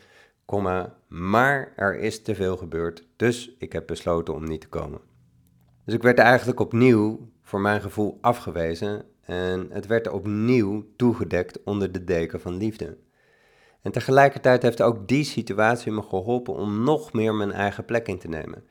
Komma, 0.44 0.96
maar 1.06 1.72
er 1.76 1.98
is 1.98 2.22
te 2.22 2.34
veel 2.34 2.56
gebeurd, 2.56 3.04
dus 3.16 3.54
ik 3.58 3.72
heb 3.72 3.86
besloten 3.86 4.34
om 4.34 4.44
niet 4.44 4.60
te 4.60 4.68
komen. 4.68 5.07
Dus 5.88 5.96
ik 5.96 6.02
werd 6.02 6.18
eigenlijk 6.18 6.60
opnieuw, 6.60 7.28
voor 7.42 7.60
mijn 7.60 7.80
gevoel, 7.80 8.18
afgewezen 8.20 9.02
en 9.22 9.66
het 9.70 9.86
werd 9.86 10.08
opnieuw 10.08 10.86
toegedekt 10.96 11.62
onder 11.62 11.92
de 11.92 12.04
deken 12.04 12.40
van 12.40 12.56
liefde. 12.56 12.96
En 13.82 13.92
tegelijkertijd 13.92 14.62
heeft 14.62 14.82
ook 14.82 15.08
die 15.08 15.24
situatie 15.24 15.92
me 15.92 16.02
geholpen 16.02 16.54
om 16.54 16.84
nog 16.84 17.12
meer 17.12 17.34
mijn 17.34 17.52
eigen 17.52 17.84
plek 17.84 18.08
in 18.08 18.18
te 18.18 18.28
nemen. 18.28 18.64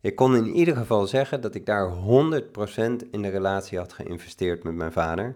Ik 0.00 0.16
kon 0.16 0.36
in 0.36 0.46
ieder 0.46 0.76
geval 0.76 1.06
zeggen 1.06 1.40
dat 1.40 1.54
ik 1.54 1.66
daar 1.66 1.92
100% 1.92 1.96
in 3.10 3.22
de 3.22 3.28
relatie 3.28 3.78
had 3.78 3.92
geïnvesteerd 3.92 4.62
met 4.62 4.74
mijn 4.74 4.92
vader 4.92 5.34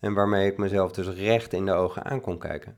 en 0.00 0.14
waarmee 0.14 0.50
ik 0.50 0.58
mezelf 0.58 0.92
dus 0.92 1.08
recht 1.08 1.52
in 1.52 1.64
de 1.64 1.72
ogen 1.72 2.04
aan 2.04 2.20
kon 2.20 2.38
kijken. 2.38 2.76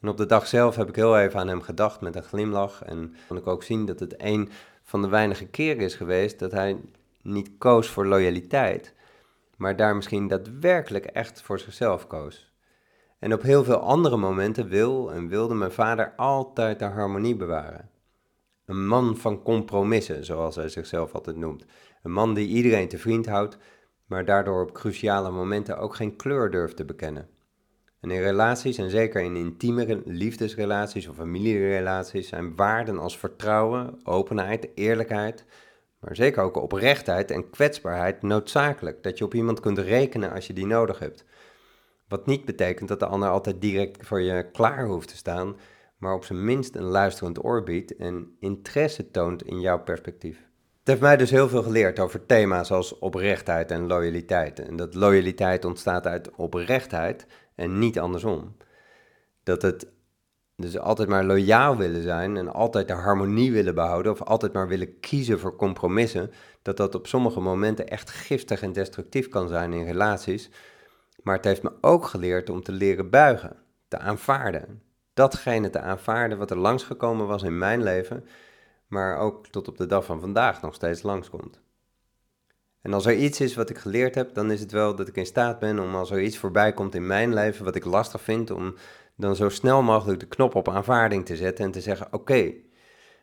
En 0.00 0.08
op 0.08 0.16
de 0.16 0.26
dag 0.26 0.46
zelf 0.46 0.76
heb 0.76 0.88
ik 0.88 0.96
heel 0.96 1.18
even 1.18 1.40
aan 1.40 1.48
hem 1.48 1.62
gedacht 1.62 2.00
met 2.00 2.16
een 2.16 2.22
glimlach 2.22 2.82
en 2.82 3.14
kon 3.28 3.36
ik 3.36 3.46
ook 3.46 3.62
zien 3.62 3.86
dat 3.86 4.00
het 4.00 4.14
een 4.18 4.50
van 4.84 5.02
de 5.02 5.08
weinige 5.08 5.46
keren 5.46 5.82
is 5.82 5.94
geweest 5.94 6.38
dat 6.38 6.52
hij 6.52 6.80
niet 7.22 7.50
koos 7.58 7.88
voor 7.88 8.06
loyaliteit, 8.06 8.94
maar 9.56 9.76
daar 9.76 9.96
misschien 9.96 10.28
daadwerkelijk 10.28 11.04
echt 11.04 11.42
voor 11.42 11.58
zichzelf 11.58 12.06
koos. 12.06 12.52
En 13.18 13.32
op 13.32 13.42
heel 13.42 13.64
veel 13.64 13.78
andere 13.78 14.16
momenten 14.16 14.68
wil 14.68 15.12
en 15.12 15.28
wilde 15.28 15.54
mijn 15.54 15.72
vader 15.72 16.12
altijd 16.16 16.78
de 16.78 16.84
harmonie 16.84 17.36
bewaren. 17.36 17.90
Een 18.64 18.86
man 18.86 19.16
van 19.16 19.42
compromissen, 19.42 20.24
zoals 20.24 20.56
hij 20.56 20.68
zichzelf 20.68 21.14
altijd 21.14 21.36
noemt. 21.36 21.64
Een 22.02 22.12
man 22.12 22.34
die 22.34 22.48
iedereen 22.48 22.88
te 22.88 22.98
vriend 22.98 23.26
houdt, 23.26 23.58
maar 24.06 24.24
daardoor 24.24 24.62
op 24.62 24.72
cruciale 24.72 25.30
momenten 25.30 25.78
ook 25.78 25.94
geen 25.94 26.16
kleur 26.16 26.50
durft 26.50 26.76
te 26.76 26.84
bekennen. 26.84 27.28
En 28.04 28.10
in 28.10 28.22
relaties, 28.22 28.78
en 28.78 28.90
zeker 28.90 29.22
in 29.22 29.36
intieme 29.36 30.02
liefdesrelaties 30.04 31.08
of 31.08 31.16
familierelaties, 31.16 32.28
zijn 32.28 32.56
waarden 32.56 32.98
als 32.98 33.18
vertrouwen, 33.18 34.00
openheid, 34.02 34.68
eerlijkheid, 34.74 35.44
maar 36.00 36.16
zeker 36.16 36.42
ook 36.42 36.56
oprechtheid 36.56 37.30
en 37.30 37.50
kwetsbaarheid 37.50 38.22
noodzakelijk. 38.22 39.02
Dat 39.02 39.18
je 39.18 39.24
op 39.24 39.34
iemand 39.34 39.60
kunt 39.60 39.78
rekenen 39.78 40.32
als 40.32 40.46
je 40.46 40.52
die 40.52 40.66
nodig 40.66 40.98
hebt. 40.98 41.24
Wat 42.08 42.26
niet 42.26 42.44
betekent 42.44 42.88
dat 42.88 43.00
de 43.00 43.06
ander 43.06 43.28
altijd 43.28 43.60
direct 43.60 44.06
voor 44.06 44.20
je 44.20 44.50
klaar 44.50 44.86
hoeft 44.86 45.08
te 45.08 45.16
staan, 45.16 45.56
maar 45.98 46.14
op 46.14 46.24
zijn 46.24 46.44
minst 46.44 46.76
een 46.76 46.82
luisterend 46.82 47.44
oor 47.44 47.62
biedt 47.62 47.96
en 47.96 48.36
interesse 48.40 49.10
toont 49.10 49.42
in 49.42 49.60
jouw 49.60 49.82
perspectief. 49.82 50.36
Het 50.78 50.88
heeft 50.88 51.00
mij 51.00 51.16
dus 51.16 51.30
heel 51.30 51.48
veel 51.48 51.62
geleerd 51.62 51.98
over 51.98 52.26
thema's 52.26 52.70
als 52.70 52.98
oprechtheid 52.98 53.70
en 53.70 53.86
loyaliteit. 53.86 54.58
En 54.58 54.76
dat 54.76 54.94
loyaliteit 54.94 55.64
ontstaat 55.64 56.06
uit 56.06 56.30
oprechtheid 56.36 57.26
en 57.54 57.78
niet 57.78 57.98
andersom. 57.98 58.56
Dat 59.42 59.62
het 59.62 59.92
dus 60.56 60.78
altijd 60.78 61.08
maar 61.08 61.24
loyaal 61.24 61.76
willen 61.76 62.02
zijn 62.02 62.36
en 62.36 62.52
altijd 62.52 62.88
de 62.88 62.94
harmonie 62.94 63.52
willen 63.52 63.74
behouden 63.74 64.12
of 64.12 64.22
altijd 64.22 64.52
maar 64.52 64.68
willen 64.68 65.00
kiezen 65.00 65.38
voor 65.40 65.56
compromissen, 65.56 66.30
dat 66.62 66.76
dat 66.76 66.94
op 66.94 67.06
sommige 67.06 67.40
momenten 67.40 67.88
echt 67.88 68.10
giftig 68.10 68.62
en 68.62 68.72
destructief 68.72 69.28
kan 69.28 69.48
zijn 69.48 69.72
in 69.72 69.84
relaties. 69.84 70.50
Maar 71.22 71.36
het 71.36 71.44
heeft 71.44 71.62
me 71.62 71.72
ook 71.80 72.04
geleerd 72.04 72.50
om 72.50 72.62
te 72.62 72.72
leren 72.72 73.10
buigen, 73.10 73.56
te 73.88 73.98
aanvaarden. 73.98 74.82
Datgene 75.14 75.70
te 75.70 75.80
aanvaarden 75.80 76.38
wat 76.38 76.50
er 76.50 76.58
langsgekomen 76.58 77.26
was 77.26 77.42
in 77.42 77.58
mijn 77.58 77.82
leven, 77.82 78.26
maar 78.86 79.18
ook 79.18 79.46
tot 79.46 79.68
op 79.68 79.76
de 79.76 79.86
dag 79.86 80.04
van 80.04 80.20
vandaag 80.20 80.62
nog 80.62 80.74
steeds 80.74 81.02
langskomt. 81.02 81.63
En 82.84 82.92
als 82.92 83.06
er 83.06 83.14
iets 83.14 83.40
is 83.40 83.54
wat 83.54 83.70
ik 83.70 83.78
geleerd 83.78 84.14
heb, 84.14 84.34
dan 84.34 84.50
is 84.50 84.60
het 84.60 84.72
wel 84.72 84.94
dat 84.94 85.08
ik 85.08 85.16
in 85.16 85.26
staat 85.26 85.58
ben 85.58 85.78
om 85.78 85.94
als 85.94 86.10
er 86.10 86.22
iets 86.22 86.38
voorbij 86.38 86.72
komt 86.72 86.94
in 86.94 87.06
mijn 87.06 87.34
leven 87.34 87.64
wat 87.64 87.74
ik 87.74 87.84
lastig 87.84 88.20
vind, 88.20 88.50
om 88.50 88.74
dan 89.16 89.36
zo 89.36 89.48
snel 89.48 89.82
mogelijk 89.82 90.20
de 90.20 90.26
knop 90.26 90.54
op 90.54 90.68
aanvaarding 90.68 91.26
te 91.26 91.36
zetten 91.36 91.64
en 91.64 91.70
te 91.70 91.80
zeggen: 91.80 92.06
Oké, 92.10 92.52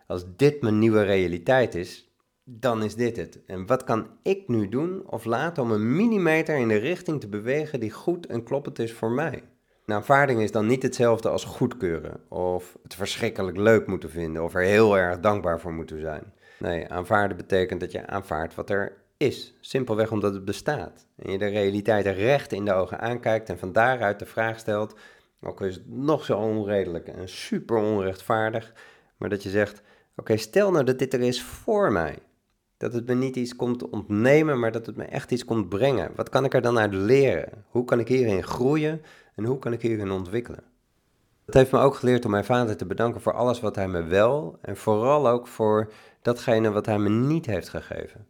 als 0.08 0.24
dit 0.36 0.62
mijn 0.62 0.80
nieuwe 0.80 1.02
realiteit 1.02 1.76
is, 1.76 2.15
dan 2.43 2.84
is 2.84 2.95
dit 2.95 3.17
het. 3.17 3.39
En 3.45 3.65
wat 3.65 3.84
kan 3.84 4.08
ik 4.24 4.47
nu 4.47 4.69
doen 4.69 5.04
of 5.06 5.26
laten 5.26 5.63
om 5.63 5.71
een 5.71 5.95
millimeter 5.95 6.58
in 6.58 6.67
de 6.67 6.78
richting 6.78 7.19
te 7.19 7.28
bewegen 7.28 7.80
die 7.80 7.91
goed 7.91 8.26
en 8.26 8.43
kloppend 8.43 8.80
is 8.80 8.93
voor 8.93 9.12
mij? 9.12 9.43
Aanvaarding 9.86 10.41
is 10.41 10.52
dan 10.52 10.67
niet 10.67 10.84
hetzelfde 10.84 11.30
als 11.30 11.43
goedkeuren 11.43 12.19
of 12.30 12.78
het 12.84 12.95
verschrikkelijk 12.95 13.58
leuk 13.58 13.88
moeten 13.88 14.10
vinden 14.10 14.43
of 14.43 14.56
er 14.56 14.62
heel 14.62 14.97
erg 14.97 15.19
dankbaar 15.19 15.60
voor 15.60 15.74
moeten 15.74 16.00
zijn. 16.00 16.34
Nee, 16.60 16.89
aanvaarden 16.89 17.38
betekent 17.38 17.80
dat 17.80 17.91
je 17.91 18.08
aanvaardt 18.08 18.56
wat 18.56 18.69
er 18.69 19.01
is. 19.22 19.54
Simpelweg 19.60 20.12
omdat 20.12 20.34
het 20.34 20.46
bestaat. 20.46 21.08
En 21.16 21.32
je 21.32 21.38
de 21.38 21.48
realiteit 21.48 22.06
recht 22.06 22.52
in 22.52 22.66
de 22.66 22.74
ogen 22.74 23.00
aankijkt 23.00 23.50
en 23.50 23.60
van 23.60 23.72
daaruit 23.72 24.20
de 24.20 24.26
vraag 24.26 24.60
stelt, 24.60 24.96
ook 25.42 25.62
is 25.62 25.76
het 25.76 25.90
nog 25.90 26.26
zo 26.26 26.38
onredelijk 26.38 27.08
en 27.08 27.30
super 27.30 27.78
onrechtvaardig, 27.78 28.74
maar 29.18 29.30
dat 29.30 29.44
je 29.44 29.50
zegt, 29.50 29.82
oké, 30.16 30.38
stel 30.38 30.72
nou 30.72 30.84
dat 30.84 31.00
dit 31.00 31.14
er 31.14 31.22
is 31.22 31.44
voor 31.44 31.92
mij. 31.92 32.18
Dat 32.78 32.94
het 32.94 33.08
me 33.08 33.14
niet 33.14 33.36
iets 33.36 33.56
komt 33.56 33.90
ontnemen, 33.90 34.60
maar 34.60 34.72
dat 34.72 34.86
het 34.86 34.96
me 34.96 35.04
echt 35.04 35.32
iets 35.32 35.46
komt 35.46 35.70
brengen. 35.70 36.12
Wat 36.16 36.30
kan 36.30 36.46
ik 36.46 36.54
er 36.54 36.62
dan 36.62 36.80
uit 36.80 36.94
leren? 36.94 37.66
Hoe 37.70 37.86
kan 37.86 38.00
ik 38.00 38.08
hierin 38.08 38.44
groeien 38.44 39.02
en 39.36 39.46
hoe 39.46 39.60
kan 39.60 39.74
ik 39.74 39.82
hierin 39.82 40.12
ontwikkelen? 40.12 40.64
Dat 41.46 41.56
heeft 41.56 41.72
me 41.72 41.80
ook 41.80 41.96
geleerd 41.96 42.26
om 42.26 42.32
mijn 42.32 42.46
vader 42.46 42.78
te 42.78 42.86
bedanken 42.86 43.22
voor 43.22 43.34
alles 43.34 43.60
wat 43.60 43.76
hij 43.76 43.88
me 43.88 44.04
wel 44.04 44.58
en 44.62 44.78
vooral 44.78 45.28
ook 45.28 45.48
voor 45.48 45.92
datgene 46.22 46.72
wat 46.72 46.86
hij 46.86 47.00
me 47.00 47.10
niet 47.10 47.46
heeft 47.46 47.70
gegeven. 47.70 48.28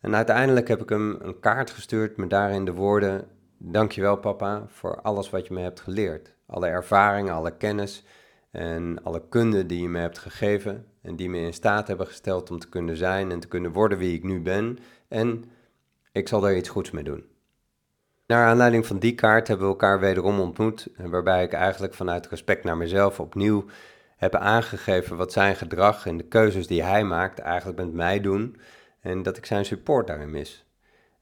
En 0.00 0.14
uiteindelijk 0.14 0.68
heb 0.68 0.82
ik 0.82 0.88
hem 0.88 1.18
een 1.20 1.40
kaart 1.40 1.70
gestuurd 1.70 2.16
met 2.16 2.30
daarin 2.30 2.64
de 2.64 2.72
woorden: 2.72 3.28
Dankjewel 3.58 4.16
papa 4.16 4.64
voor 4.66 5.00
alles 5.00 5.30
wat 5.30 5.46
je 5.46 5.54
me 5.54 5.60
hebt 5.60 5.80
geleerd. 5.80 6.34
Alle 6.46 6.66
ervaringen, 6.66 7.34
alle 7.34 7.56
kennis 7.56 8.04
en 8.50 9.02
alle 9.02 9.22
kunde 9.28 9.66
die 9.66 9.82
je 9.82 9.88
me 9.88 9.98
hebt 9.98 10.18
gegeven 10.18 10.86
en 11.02 11.16
die 11.16 11.30
me 11.30 11.38
in 11.38 11.54
staat 11.54 11.88
hebben 11.88 12.06
gesteld 12.06 12.50
om 12.50 12.58
te 12.58 12.68
kunnen 12.68 12.96
zijn 12.96 13.30
en 13.30 13.40
te 13.40 13.48
kunnen 13.48 13.72
worden 13.72 13.98
wie 13.98 14.16
ik 14.16 14.24
nu 14.24 14.40
ben. 14.40 14.78
En 15.08 15.44
ik 16.12 16.28
zal 16.28 16.40
daar 16.40 16.56
iets 16.56 16.68
goeds 16.68 16.90
mee 16.90 17.04
doen. 17.04 17.24
Naar 18.26 18.46
aanleiding 18.46 18.86
van 18.86 18.98
die 18.98 19.14
kaart 19.14 19.48
hebben 19.48 19.66
we 19.66 19.72
elkaar 19.72 20.00
wederom 20.00 20.40
ontmoet, 20.40 20.88
waarbij 20.96 21.42
ik 21.42 21.52
eigenlijk 21.52 21.94
vanuit 21.94 22.26
respect 22.26 22.64
naar 22.64 22.76
mezelf 22.76 23.20
opnieuw 23.20 23.64
heb 24.16 24.34
aangegeven 24.34 25.16
wat 25.16 25.32
zijn 25.32 25.56
gedrag 25.56 26.06
en 26.06 26.16
de 26.16 26.24
keuzes 26.24 26.66
die 26.66 26.82
hij 26.82 27.04
maakt 27.04 27.38
eigenlijk 27.38 27.78
met 27.78 27.92
mij 27.92 28.20
doen 28.20 28.56
en 29.00 29.22
dat 29.22 29.36
ik 29.36 29.46
zijn 29.46 29.64
support 29.64 30.06
daarin 30.06 30.30
mis. 30.30 30.66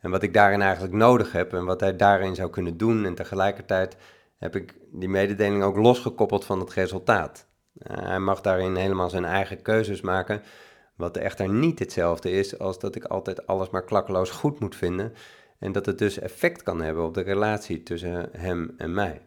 En 0.00 0.10
wat 0.10 0.22
ik 0.22 0.34
daarin 0.34 0.62
eigenlijk 0.62 0.94
nodig 0.94 1.32
heb 1.32 1.52
en 1.52 1.64
wat 1.64 1.80
hij 1.80 1.96
daarin 1.96 2.34
zou 2.34 2.50
kunnen 2.50 2.76
doen 2.76 3.04
en 3.04 3.14
tegelijkertijd 3.14 3.96
heb 4.38 4.56
ik 4.56 4.74
die 4.92 5.08
mededeling 5.08 5.62
ook 5.62 5.76
losgekoppeld 5.76 6.44
van 6.44 6.60
het 6.60 6.72
resultaat. 6.72 7.46
Eh, 7.78 7.96
hij 7.96 8.18
mag 8.18 8.40
daarin 8.40 8.74
helemaal 8.74 9.10
zijn 9.10 9.24
eigen 9.24 9.62
keuzes 9.62 10.00
maken, 10.00 10.42
wat 10.96 11.16
echter 11.16 11.48
niet 11.48 11.78
hetzelfde 11.78 12.30
is 12.30 12.58
als 12.58 12.78
dat 12.78 12.94
ik 12.94 13.04
altijd 13.04 13.46
alles 13.46 13.70
maar 13.70 13.84
klakkeloos 13.84 14.30
goed 14.30 14.60
moet 14.60 14.76
vinden 14.76 15.12
en 15.58 15.72
dat 15.72 15.86
het 15.86 15.98
dus 15.98 16.18
effect 16.18 16.62
kan 16.62 16.82
hebben 16.82 17.04
op 17.04 17.14
de 17.14 17.20
relatie 17.20 17.82
tussen 17.82 18.28
hem 18.32 18.74
en 18.76 18.94
mij. 18.94 19.20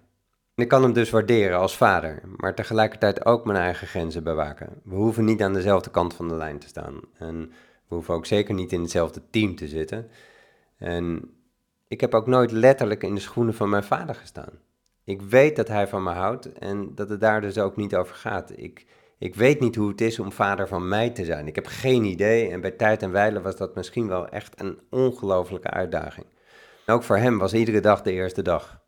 ik 0.56 0.68
kan 0.68 0.84
hem 0.84 0.94
dus 0.94 1.10
waarderen 1.10 1.58
als 1.58 1.78
vader, 1.78 2.22
maar 2.38 2.56
tegelijkertijd 2.56 3.26
ook 3.26 3.46
mijn 3.46 3.58
eigen 3.58 3.88
grenzen 3.88 4.24
bewaken. 4.24 4.82
We 4.84 4.96
hoeven 4.96 5.26
niet 5.26 5.42
aan 5.42 5.54
dezelfde 5.54 5.90
kant 5.90 6.14
van 6.14 6.28
de 6.28 6.36
lijn 6.36 6.60
te 6.60 6.68
staan 6.68 7.00
en 7.18 7.52
we 7.90 7.96
hoeven 7.96 8.14
ook 8.14 8.26
zeker 8.26 8.54
niet 8.54 8.72
in 8.72 8.82
hetzelfde 8.82 9.22
team 9.30 9.56
te 9.56 9.68
zitten. 9.68 10.10
En 10.78 11.34
ik 11.88 12.02
heb 12.02 12.14
ook 12.14 12.28
nooit 12.28 12.52
letterlijk 12.52 13.04
in 13.04 13.16
de 13.16 13.22
schoenen 13.22 13.54
van 13.54 13.70
mijn 13.70 13.84
vader 13.84 14.16
gestaan. 14.16 14.60
Ik 15.04 15.22
weet 15.22 15.56
dat 15.56 15.68
hij 15.68 15.88
van 15.88 16.04
me 16.04 16.12
houdt 16.12 16.54
en 16.54 16.96
dat 16.96 17.10
het 17.10 17.22
daar 17.22 17.42
dus 17.42 17.58
ook 17.58 17.76
niet 17.76 17.96
over 17.96 18.16
gaat. 18.16 18.52
Ik, 18.56 18.86
ik 19.18 19.36
weet 19.36 19.60
niet 19.60 19.76
hoe 19.76 19.90
het 19.90 20.02
is 20.02 20.20
om 20.20 20.32
vader 20.32 20.68
van 20.68 20.88
mij 20.88 21.10
te 21.10 21.26
zijn. 21.26 21.48
Ik 21.48 21.56
heb 21.56 21.66
geen 21.66 22.04
idee 22.04 22.50
en 22.50 22.62
bij 22.62 22.72
tijd 22.72 23.02
en 23.02 23.12
wijle 23.12 23.42
was 23.42 23.56
dat 23.56 23.76
misschien 23.76 24.08
wel 24.08 24.28
echt 24.28 24.62
een 24.62 24.80
ongelofelijke 24.90 25.70
uitdaging. 25.70 26.26
ook 26.86 27.04
voor 27.04 27.18
hem 27.18 27.38
was 27.38 27.54
iedere 27.54 27.80
dag 27.80 28.02
de 28.02 28.12
eerste 28.12 28.42
dag. 28.42 28.82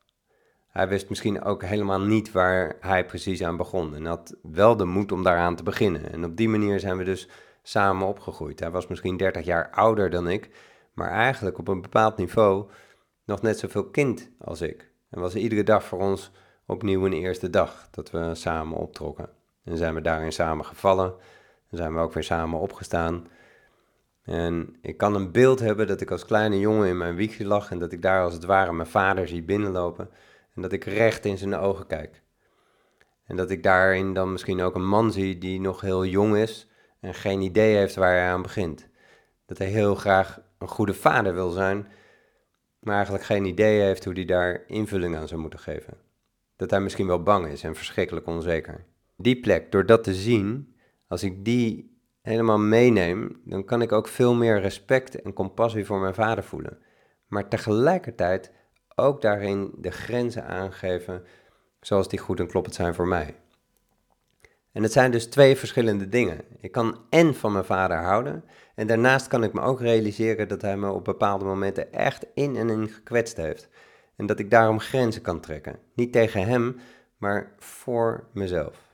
Hij 0.68 0.88
wist 0.88 1.10
misschien 1.10 1.44
ook 1.44 1.64
helemaal 1.64 2.02
niet 2.02 2.32
waar 2.32 2.76
hij 2.80 3.06
precies 3.06 3.44
aan 3.44 3.58
begon 3.58 3.96
en 3.96 4.06
had 4.06 4.36
wel 4.42 4.78
de 4.78 4.86
moed 4.86 5.12
om 5.12 5.24
daaraan 5.24 5.56
te 5.56 5.64
beginnen. 5.64 6.12
En 6.12 6.24
op 6.24 6.38
die 6.38 6.50
manier 6.50 6.80
zijn 6.80 6.98
we 6.98 7.04
dus 7.04 7.30
samen 7.62 8.08
opgegroeid. 8.08 8.60
Hij 8.60 8.72
was 8.72 8.88
misschien 8.88 9.18
30 9.18 9.46
jaar 9.46 9.70
ouder 9.70 10.10
dan 10.10 10.30
ik, 10.30 10.50
maar 10.94 11.10
eigenlijk 11.10 11.58
op 11.58 11.68
een 11.68 11.82
bepaald 11.82 12.18
niveau 12.18 12.70
nog 13.26 13.42
net 13.42 13.60
zoveel 13.60 13.90
kind 13.90 14.30
als 14.40 14.62
ik. 14.62 14.92
En 15.10 15.22
was 15.22 15.36
iedere 15.36 15.64
dag 15.64 15.84
voor 15.84 16.00
ons 16.00 16.32
opnieuw 16.66 17.06
een 17.06 17.14
eerste 17.14 17.50
dag 17.50 17.88
dat 17.92 18.12
we 18.12 18.36
samen 18.36 18.78
optrokken. 18.78 19.30
En 19.64 19.78
zijn 19.78 19.94
we 19.94 20.02
daarin 20.02 20.32
samen 20.32 20.66
gevallen. 20.66 21.14
En 21.70 21.78
zijn 21.78 21.94
we 21.94 22.00
ook 22.00 22.14
weer 22.14 22.24
samen 22.24 22.60
opgestaan. 22.60 23.28
En 24.24 24.76
ik 24.82 24.98
kan 24.98 25.16
een 25.16 25.32
beeld 25.32 25.60
hebben 25.60 25.88
dat 25.88 26.02
ik 26.02 26.12
als 26.12 26.26
kleine 26.26 26.60
jongen 26.60 26.88
in 26.88 26.98
mijn 26.98 27.16
wiegje 27.16 27.46
lag 27.46 27.72
en 27.72 27.80
dat 27.80 27.92
ik 27.92 28.02
daar 28.02 28.24
als 28.24 28.34
het 28.34 28.46
ware 28.46 28.74
mijn 28.74 28.88
vader 28.88 29.28
zie 29.28 29.44
binnenlopen 29.44 30.10
en 30.56 30.62
dat 30.62 30.72
ik 30.72 30.84
recht 30.84 31.26
in 31.26 31.38
zijn 31.38 31.56
ogen 31.56 31.88
kijk. 31.88 32.22
En 33.26 33.36
dat 33.36 33.50
ik 33.50 33.64
daarin 33.64 34.14
dan 34.14 34.32
misschien 34.32 34.62
ook 34.62 34.76
een 34.76 34.88
man 34.88 35.12
zie 35.12 35.38
die 35.38 35.60
nog 35.60 35.82
heel 35.82 36.06
jong 36.06 36.36
is 36.36 36.68
en 37.02 37.14
geen 37.14 37.42
idee 37.42 37.76
heeft 37.76 37.96
waar 37.96 38.14
hij 38.14 38.30
aan 38.30 38.42
begint. 38.42 38.88
Dat 39.46 39.58
hij 39.58 39.68
heel 39.68 39.96
graag 39.96 40.42
een 40.58 40.68
goede 40.68 40.94
vader 40.94 41.34
wil 41.34 41.50
zijn, 41.50 41.88
maar 42.80 42.96
eigenlijk 42.96 43.24
geen 43.24 43.46
idee 43.46 43.82
heeft 43.82 44.06
hoe 44.06 44.14
hij 44.14 44.26
daar 44.26 44.64
invulling 44.68 45.16
aan 45.16 45.28
zou 45.28 45.42
moeten 45.42 45.60
geven. 45.60 45.98
Dat 46.56 46.70
hij 46.70 46.80
misschien 46.80 47.08
wel 47.08 47.24
bang 47.24 47.48
is 47.48 47.64
en 47.64 47.76
verschrikkelijk 47.76 48.28
onzeker. 48.28 48.86
Die 49.18 49.40
plek, 49.40 49.72
door 49.72 49.86
dat 49.86 50.04
te 50.04 50.14
zien, 50.14 50.76
als 51.08 51.24
ik 51.24 51.46
die 51.46 52.00
helemaal 52.22 52.60
meeneem, 52.60 53.42
dan 53.46 53.66
kan 53.66 53.82
ik 53.82 53.92
ook 53.92 54.08
veel 54.08 54.34
meer 54.34 54.60
respect 54.60 55.22
en 55.22 55.34
compassie 55.34 55.86
voor 55.86 56.00
mijn 56.00 56.14
vader 56.14 56.44
voelen. 56.44 56.78
Maar 57.28 57.48
tegelijkertijd 57.48 58.52
ook 58.96 59.22
daarin 59.22 59.72
de 59.78 59.92
grenzen 59.92 60.46
aangeven 60.46 61.26
zoals 61.80 62.08
die 62.08 62.20
goed 62.20 62.40
en 62.40 62.48
kloppend 62.48 62.76
zijn 62.76 62.94
voor 62.94 63.08
mij. 63.08 63.36
En 64.74 64.84
het 64.84 64.92
zijn 64.92 65.12
dus 65.12 65.26
twee 65.26 65.56
verschillende 65.56 66.10
dingen. 66.10 66.42
Ik 66.60 66.72
kan 66.72 67.00
en 67.10 67.36
van 67.36 67.52
mijn 67.52 67.66
vader 67.66 67.98
houden. 67.98 68.44
En 68.76 68.88
daarnaast 68.88 69.28
kan 69.28 69.44
ik 69.44 69.54
me 69.54 69.62
ook 69.62 69.80
realiseren 69.80 70.48
dat 70.48 70.62
hij 70.62 70.78
me 70.78 70.92
op 70.92 71.04
bepaalde 71.04 71.46
momenten 71.46 71.94
echt 71.94 72.26
in 72.34 72.56
en 72.56 72.70
in 72.70 72.90
gekwetst 72.90 73.38
heeft. 73.38 73.70
En 74.16 74.26
dat 74.26 74.40
ik 74.40 74.52
daarom 74.52 74.80
grenzen 74.80 75.22
kan 75.22 75.40
trekken. 75.40 75.80
Niet 75.96 76.12
tegen 76.12 76.48
hem, 76.48 76.76
maar 77.18 77.56
voor 77.58 78.28
mezelf. 78.34 78.90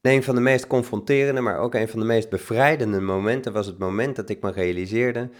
een 0.00 0.22
van 0.22 0.34
de 0.34 0.40
meest 0.40 0.66
confronterende, 0.66 1.40
maar 1.40 1.58
ook 1.58 1.74
een 1.74 1.88
van 1.88 2.00
de 2.00 2.06
meest 2.06 2.28
bevrijdende 2.28 3.00
momenten 3.00 3.52
was 3.52 3.66
het 3.66 3.78
moment 3.78 4.16
dat 4.16 4.28
ik 4.28 4.42
me 4.42 4.50
realiseerde 4.50 5.30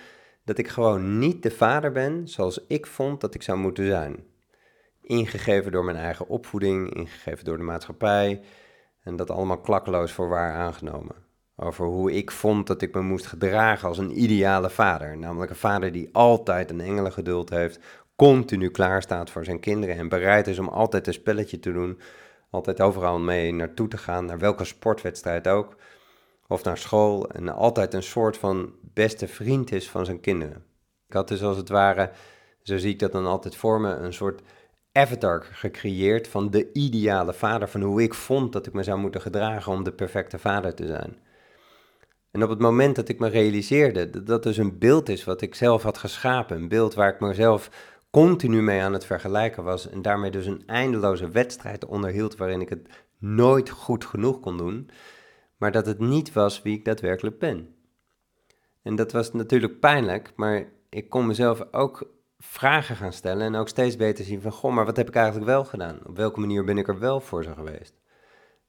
dat 0.46 0.58
ik 0.58 0.68
gewoon 0.68 1.18
niet 1.18 1.42
de 1.42 1.50
vader 1.50 1.92
ben 1.92 2.28
zoals 2.28 2.66
ik 2.66 2.86
vond 2.86 3.20
dat 3.20 3.34
ik 3.34 3.42
zou 3.42 3.58
moeten 3.58 3.86
zijn. 3.86 4.24
Ingegeven 5.02 5.72
door 5.72 5.84
mijn 5.84 5.96
eigen 5.96 6.28
opvoeding, 6.28 6.94
ingegeven 6.94 7.44
door 7.44 7.56
de 7.56 7.62
maatschappij, 7.62 8.40
en 9.06 9.16
dat 9.16 9.30
allemaal 9.30 9.60
klakkeloos 9.60 10.12
voor 10.12 10.28
waar 10.28 10.54
aangenomen. 10.54 11.14
Over 11.56 11.86
hoe 11.86 12.12
ik 12.12 12.30
vond 12.30 12.66
dat 12.66 12.82
ik 12.82 12.94
me 12.94 13.00
moest 13.02 13.26
gedragen 13.26 13.88
als 13.88 13.98
een 13.98 14.22
ideale 14.22 14.70
vader. 14.70 15.16
Namelijk 15.16 15.50
een 15.50 15.56
vader 15.56 15.92
die 15.92 16.08
altijd 16.12 16.70
een 16.70 16.80
engelengeduld 16.80 17.50
heeft, 17.50 17.80
continu 18.16 18.70
klaar 18.70 19.02
staat 19.02 19.30
voor 19.30 19.44
zijn 19.44 19.60
kinderen 19.60 19.96
en 19.96 20.08
bereid 20.08 20.46
is 20.46 20.58
om 20.58 20.68
altijd 20.68 21.06
een 21.06 21.12
spelletje 21.12 21.58
te 21.58 21.72
doen. 21.72 22.00
Altijd 22.50 22.80
overal 22.80 23.18
mee 23.18 23.52
naartoe 23.52 23.88
te 23.88 23.96
gaan, 23.98 24.24
naar 24.24 24.38
welke 24.38 24.64
sportwedstrijd 24.64 25.48
ook. 25.48 25.76
Of 26.46 26.64
naar 26.64 26.78
school 26.78 27.30
en 27.30 27.48
altijd 27.48 27.94
een 27.94 28.02
soort 28.02 28.36
van 28.36 28.72
beste 28.80 29.28
vriend 29.28 29.72
is 29.72 29.90
van 29.90 30.04
zijn 30.04 30.20
kinderen. 30.20 30.64
Ik 31.08 31.14
had 31.14 31.28
dus 31.28 31.42
als 31.42 31.56
het 31.56 31.68
ware, 31.68 32.10
zo 32.62 32.78
zie 32.78 32.92
ik 32.92 32.98
dat 32.98 33.12
dan 33.12 33.26
altijd 33.26 33.56
voor 33.56 33.80
me, 33.80 33.90
een 33.94 34.12
soort 34.12 34.42
avatar 34.96 35.42
gecreëerd 35.52 36.28
van 36.28 36.50
de 36.50 36.72
ideale 36.72 37.32
vader, 37.32 37.68
van 37.68 37.82
hoe 37.82 38.02
ik 38.02 38.14
vond 38.14 38.52
dat 38.52 38.66
ik 38.66 38.72
me 38.72 38.82
zou 38.82 38.98
moeten 38.98 39.20
gedragen 39.20 39.72
om 39.72 39.84
de 39.84 39.92
perfecte 39.92 40.38
vader 40.38 40.74
te 40.74 40.86
zijn. 40.86 41.16
En 42.30 42.42
op 42.42 42.48
het 42.48 42.58
moment 42.58 42.96
dat 42.96 43.08
ik 43.08 43.18
me 43.18 43.28
realiseerde 43.28 44.10
dat 44.10 44.26
dat 44.26 44.42
dus 44.42 44.56
een 44.56 44.78
beeld 44.78 45.08
is 45.08 45.24
wat 45.24 45.40
ik 45.40 45.54
zelf 45.54 45.82
had 45.82 45.98
geschapen, 45.98 46.56
een 46.56 46.68
beeld 46.68 46.94
waar 46.94 47.14
ik 47.14 47.20
mezelf 47.20 47.70
continu 48.10 48.62
mee 48.62 48.82
aan 48.82 48.92
het 48.92 49.06
vergelijken 49.06 49.64
was 49.64 49.88
en 49.88 50.02
daarmee 50.02 50.30
dus 50.30 50.46
een 50.46 50.62
eindeloze 50.66 51.30
wedstrijd 51.30 51.84
onderhield 51.84 52.36
waarin 52.36 52.60
ik 52.60 52.68
het 52.68 52.88
nooit 53.18 53.70
goed 53.70 54.04
genoeg 54.04 54.40
kon 54.40 54.56
doen, 54.56 54.90
maar 55.56 55.72
dat 55.72 55.86
het 55.86 55.98
niet 55.98 56.32
was 56.32 56.62
wie 56.62 56.76
ik 56.76 56.84
daadwerkelijk 56.84 57.38
ben. 57.38 57.74
En 58.82 58.96
dat 58.96 59.12
was 59.12 59.32
natuurlijk 59.32 59.80
pijnlijk, 59.80 60.32
maar 60.36 60.72
ik 60.88 61.08
kon 61.08 61.26
mezelf 61.26 61.72
ook 61.72 62.15
vragen 62.46 62.96
gaan 62.96 63.12
stellen 63.12 63.46
en 63.46 63.54
ook 63.54 63.68
steeds 63.68 63.96
beter 63.96 64.24
zien 64.24 64.40
van, 64.40 64.52
goh, 64.52 64.74
maar 64.74 64.84
wat 64.84 64.96
heb 64.96 65.08
ik 65.08 65.14
eigenlijk 65.14 65.46
wel 65.46 65.64
gedaan? 65.64 65.98
Op 66.06 66.16
welke 66.16 66.40
manier 66.40 66.64
ben 66.64 66.78
ik 66.78 66.88
er 66.88 66.98
wel 66.98 67.20
voor 67.20 67.44
ze 67.44 67.52
geweest? 67.52 67.94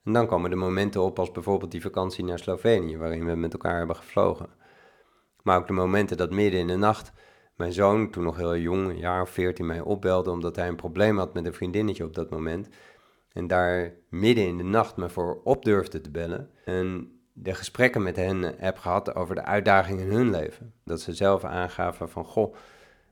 En 0.04 0.14
dan 0.14 0.28
komen 0.28 0.50
de 0.50 0.56
momenten 0.56 1.02
op 1.02 1.20
als 1.20 1.32
bijvoorbeeld 1.32 1.72
die 1.72 1.82
vakantie 1.82 2.24
naar 2.24 2.40
Slovenië, 2.40 2.98
waarin 2.98 3.26
we 3.26 3.36
met 3.36 3.54
elkaar 3.54 3.78
hebben 3.78 3.96
gevlogen. 3.96 4.50
Maar 5.44 5.58
ook 5.58 5.68
de 5.68 5.74
momenten 5.74 6.18
dat 6.18 6.32
midden 6.32 6.60
in 6.60 6.68
de 6.68 6.76
nacht 6.76 7.12
mijn 7.56 7.74
zoon, 7.74 8.10
toen 8.10 8.24
nog 8.24 8.38
heel 8.38 8.58
jong, 8.58 8.90
een 8.90 8.98
jaar 8.98 9.22
of 9.22 9.30
veertien, 9.30 9.66
mij 9.66 9.82
opbelde 9.82 10.32
omdat 10.32 10.56
hij 10.56 10.68
een 10.68 10.76
probleem 10.76 11.18
had 11.18 11.34
met 11.34 11.46
een 11.46 11.54
vriendinnetje 11.54 12.04
op 12.04 12.14
dat 12.14 12.30
moment. 12.30 12.70
En 13.34 13.48
daar 13.48 13.94
midden 14.10 14.46
in 14.46 14.58
de 14.58 14.64
nacht 14.64 14.98
me 14.98 15.10
voor 15.10 15.42
op 15.44 15.66
durfde 15.66 16.02
te 16.02 16.12
bellen. 16.12 16.50
En 16.66 17.12
de 17.34 17.54
gesprekken 17.54 18.04
met 18.04 18.16
hen 18.16 18.56
heb 18.58 18.78
gehad 18.78 19.16
over 19.16 19.36
de 19.36 19.44
uitdagingen 19.44 20.06
in 20.06 20.16
hun 20.16 20.30
leven. 20.30 20.74
Dat 20.84 21.02
ze 21.02 21.14
zelf 21.14 21.44
aangaven 21.44 22.10
van, 22.10 22.26
goh, 22.26 22.56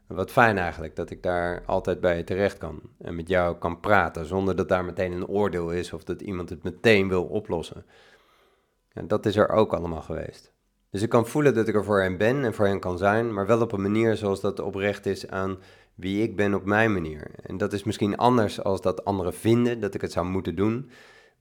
wat 0.08 0.32
fijn 0.32 0.58
eigenlijk 0.58 0.96
dat 0.96 1.10
ik 1.10 1.24
daar 1.24 1.64
altijd 1.66 2.00
bij 2.00 2.18
je 2.18 2.24
terecht 2.24 2.58
kan 2.58 2.82
en 3.00 3.16
met 3.16 3.28
jou 3.28 3.58
kan 3.58 3.80
praten 3.80 4.26
zonder 4.26 4.56
dat 4.56 4.70
daar 4.70 4.86
meteen 4.86 5.12
een 5.12 5.28
oordeel 5.28 5.72
is 5.72 5.94
of 5.94 6.04
dat 6.04 6.22
iemand 6.22 6.50
het 6.50 6.64
meteen 6.64 7.08
wil 7.08 7.24
oplossen. 7.24 7.86
En 8.94 9.08
dat 9.08 9.26
is 9.26 9.36
er 9.36 9.50
ook 9.50 9.74
allemaal 9.74 10.02
geweest. 10.02 10.54
Dus 10.90 11.02
ik 11.02 11.10
kan 11.10 11.28
voelen 11.28 11.54
dat 11.54 11.68
ik 11.68 11.76
er 11.76 11.84
voor 11.84 12.02
hen 12.02 12.18
ben 12.18 12.44
en 12.44 12.54
voor 12.54 12.66
hen 12.66 12.80
kan 12.80 12.98
zijn, 12.98 13.34
maar 13.34 13.46
wel 13.46 13.62
op 13.62 13.72
een 13.72 13.82
manier 13.82 14.16
zoals 14.16 14.42
dat 14.42 14.60
oprecht 14.60 15.06
is 15.06 15.28
aan 15.30 15.58
wie 15.96 16.24
ik 16.24 16.36
ben 16.36 16.54
op 16.54 16.66
mijn 16.66 16.94
manier. 16.94 17.32
En 17.42 17.58
dat 17.58 17.74
is 17.74 17.84
misschien 17.84 18.18
anders 18.18 18.64
als 18.64 18.82
dat 18.82 19.06
anderen 19.06 19.34
vinden 19.34 19.80
dat 19.80 19.94
ik 19.94 20.02
het 20.02 20.12
zou 20.12 20.26
moeten 20.26 20.56
doen, 20.56 20.90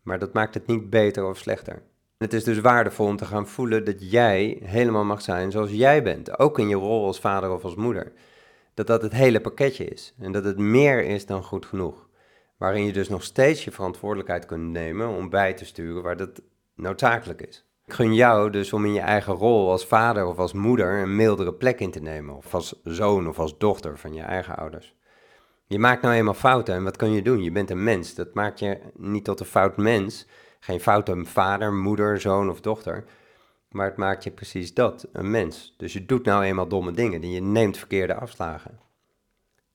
maar 0.03 0.18
dat 0.18 0.33
maakt 0.33 0.55
het 0.55 0.66
niet 0.66 0.90
beter 0.90 1.24
of 1.24 1.38
slechter. 1.38 1.83
Het 2.18 2.33
is 2.33 2.44
dus 2.44 2.61
waardevol 2.61 3.07
om 3.07 3.16
te 3.16 3.24
gaan 3.24 3.48
voelen 3.48 3.85
dat 3.85 4.11
jij 4.11 4.59
helemaal 4.62 5.05
mag 5.05 5.22
zijn 5.22 5.50
zoals 5.50 5.70
jij 5.70 6.03
bent, 6.03 6.38
ook 6.38 6.59
in 6.59 6.68
je 6.68 6.77
rol 6.77 7.07
als 7.07 7.20
vader 7.20 7.50
of 7.50 7.64
als 7.64 7.74
moeder 7.74 8.12
dat 8.74 8.87
dat 8.87 9.02
het 9.02 9.12
hele 9.12 9.40
pakketje 9.40 9.84
is. 9.84 10.14
En 10.18 10.32
dat 10.32 10.44
het 10.44 10.58
meer 10.58 11.04
is 11.04 11.26
dan 11.26 11.42
goed 11.42 11.66
genoeg. 11.66 12.08
Waarin 12.56 12.84
je 12.84 12.92
dus 12.92 13.08
nog 13.08 13.22
steeds 13.22 13.64
je 13.64 13.70
verantwoordelijkheid 13.70 14.46
kunt 14.46 14.70
nemen 14.70 15.08
om 15.08 15.30
bij 15.30 15.54
te 15.54 15.64
sturen 15.64 16.02
waar 16.02 16.16
dat 16.16 16.42
noodzakelijk 16.74 17.40
is. 17.40 17.66
Ik 17.87 17.92
gun 17.92 18.14
jou 18.14 18.50
dus 18.50 18.72
om 18.72 18.84
in 18.84 18.92
je 18.92 19.00
eigen 19.00 19.34
rol 19.34 19.70
als 19.70 19.87
vader 19.87 20.26
of 20.26 20.38
als 20.38 20.52
moeder 20.52 21.02
een 21.02 21.16
mildere 21.16 21.54
plek 21.54 21.80
in 21.80 21.90
te 21.90 22.00
nemen. 22.00 22.37
Of 22.37 22.54
als 22.54 22.80
zoon 22.84 23.28
of 23.28 23.38
als 23.38 23.58
dochter 23.58 23.98
van 23.98 24.14
je 24.14 24.22
eigen 24.22 24.56
ouders. 24.56 24.94
Je 25.66 25.78
maakt 25.78 26.02
nou 26.02 26.14
eenmaal 26.14 26.34
fouten 26.34 26.74
en 26.74 26.84
wat 26.84 26.96
kun 26.96 27.12
je 27.12 27.22
doen? 27.22 27.42
Je 27.42 27.52
bent 27.52 27.70
een 27.70 27.84
mens. 27.84 28.14
Dat 28.14 28.34
maakt 28.34 28.58
je 28.58 28.78
niet 28.94 29.24
tot 29.24 29.40
een 29.40 29.46
fout 29.46 29.76
mens. 29.76 30.26
Geen 30.60 30.80
foute 30.80 31.24
vader, 31.24 31.72
moeder, 31.72 32.20
zoon 32.20 32.50
of 32.50 32.60
dochter. 32.60 33.04
Maar 33.74 33.87
het 33.87 33.96
maakt 33.96 34.24
je 34.24 34.30
precies 34.30 34.74
dat, 34.74 35.08
een 35.12 35.30
mens. 35.30 35.74
Dus 35.76 35.92
je 35.92 36.06
doet 36.06 36.24
nou 36.24 36.44
eenmaal 36.44 36.68
domme 36.68 36.92
dingen. 36.92 37.30
Je 37.30 37.40
neemt 37.40 37.78
verkeerde 37.78 38.14
afslagen. 38.14 38.78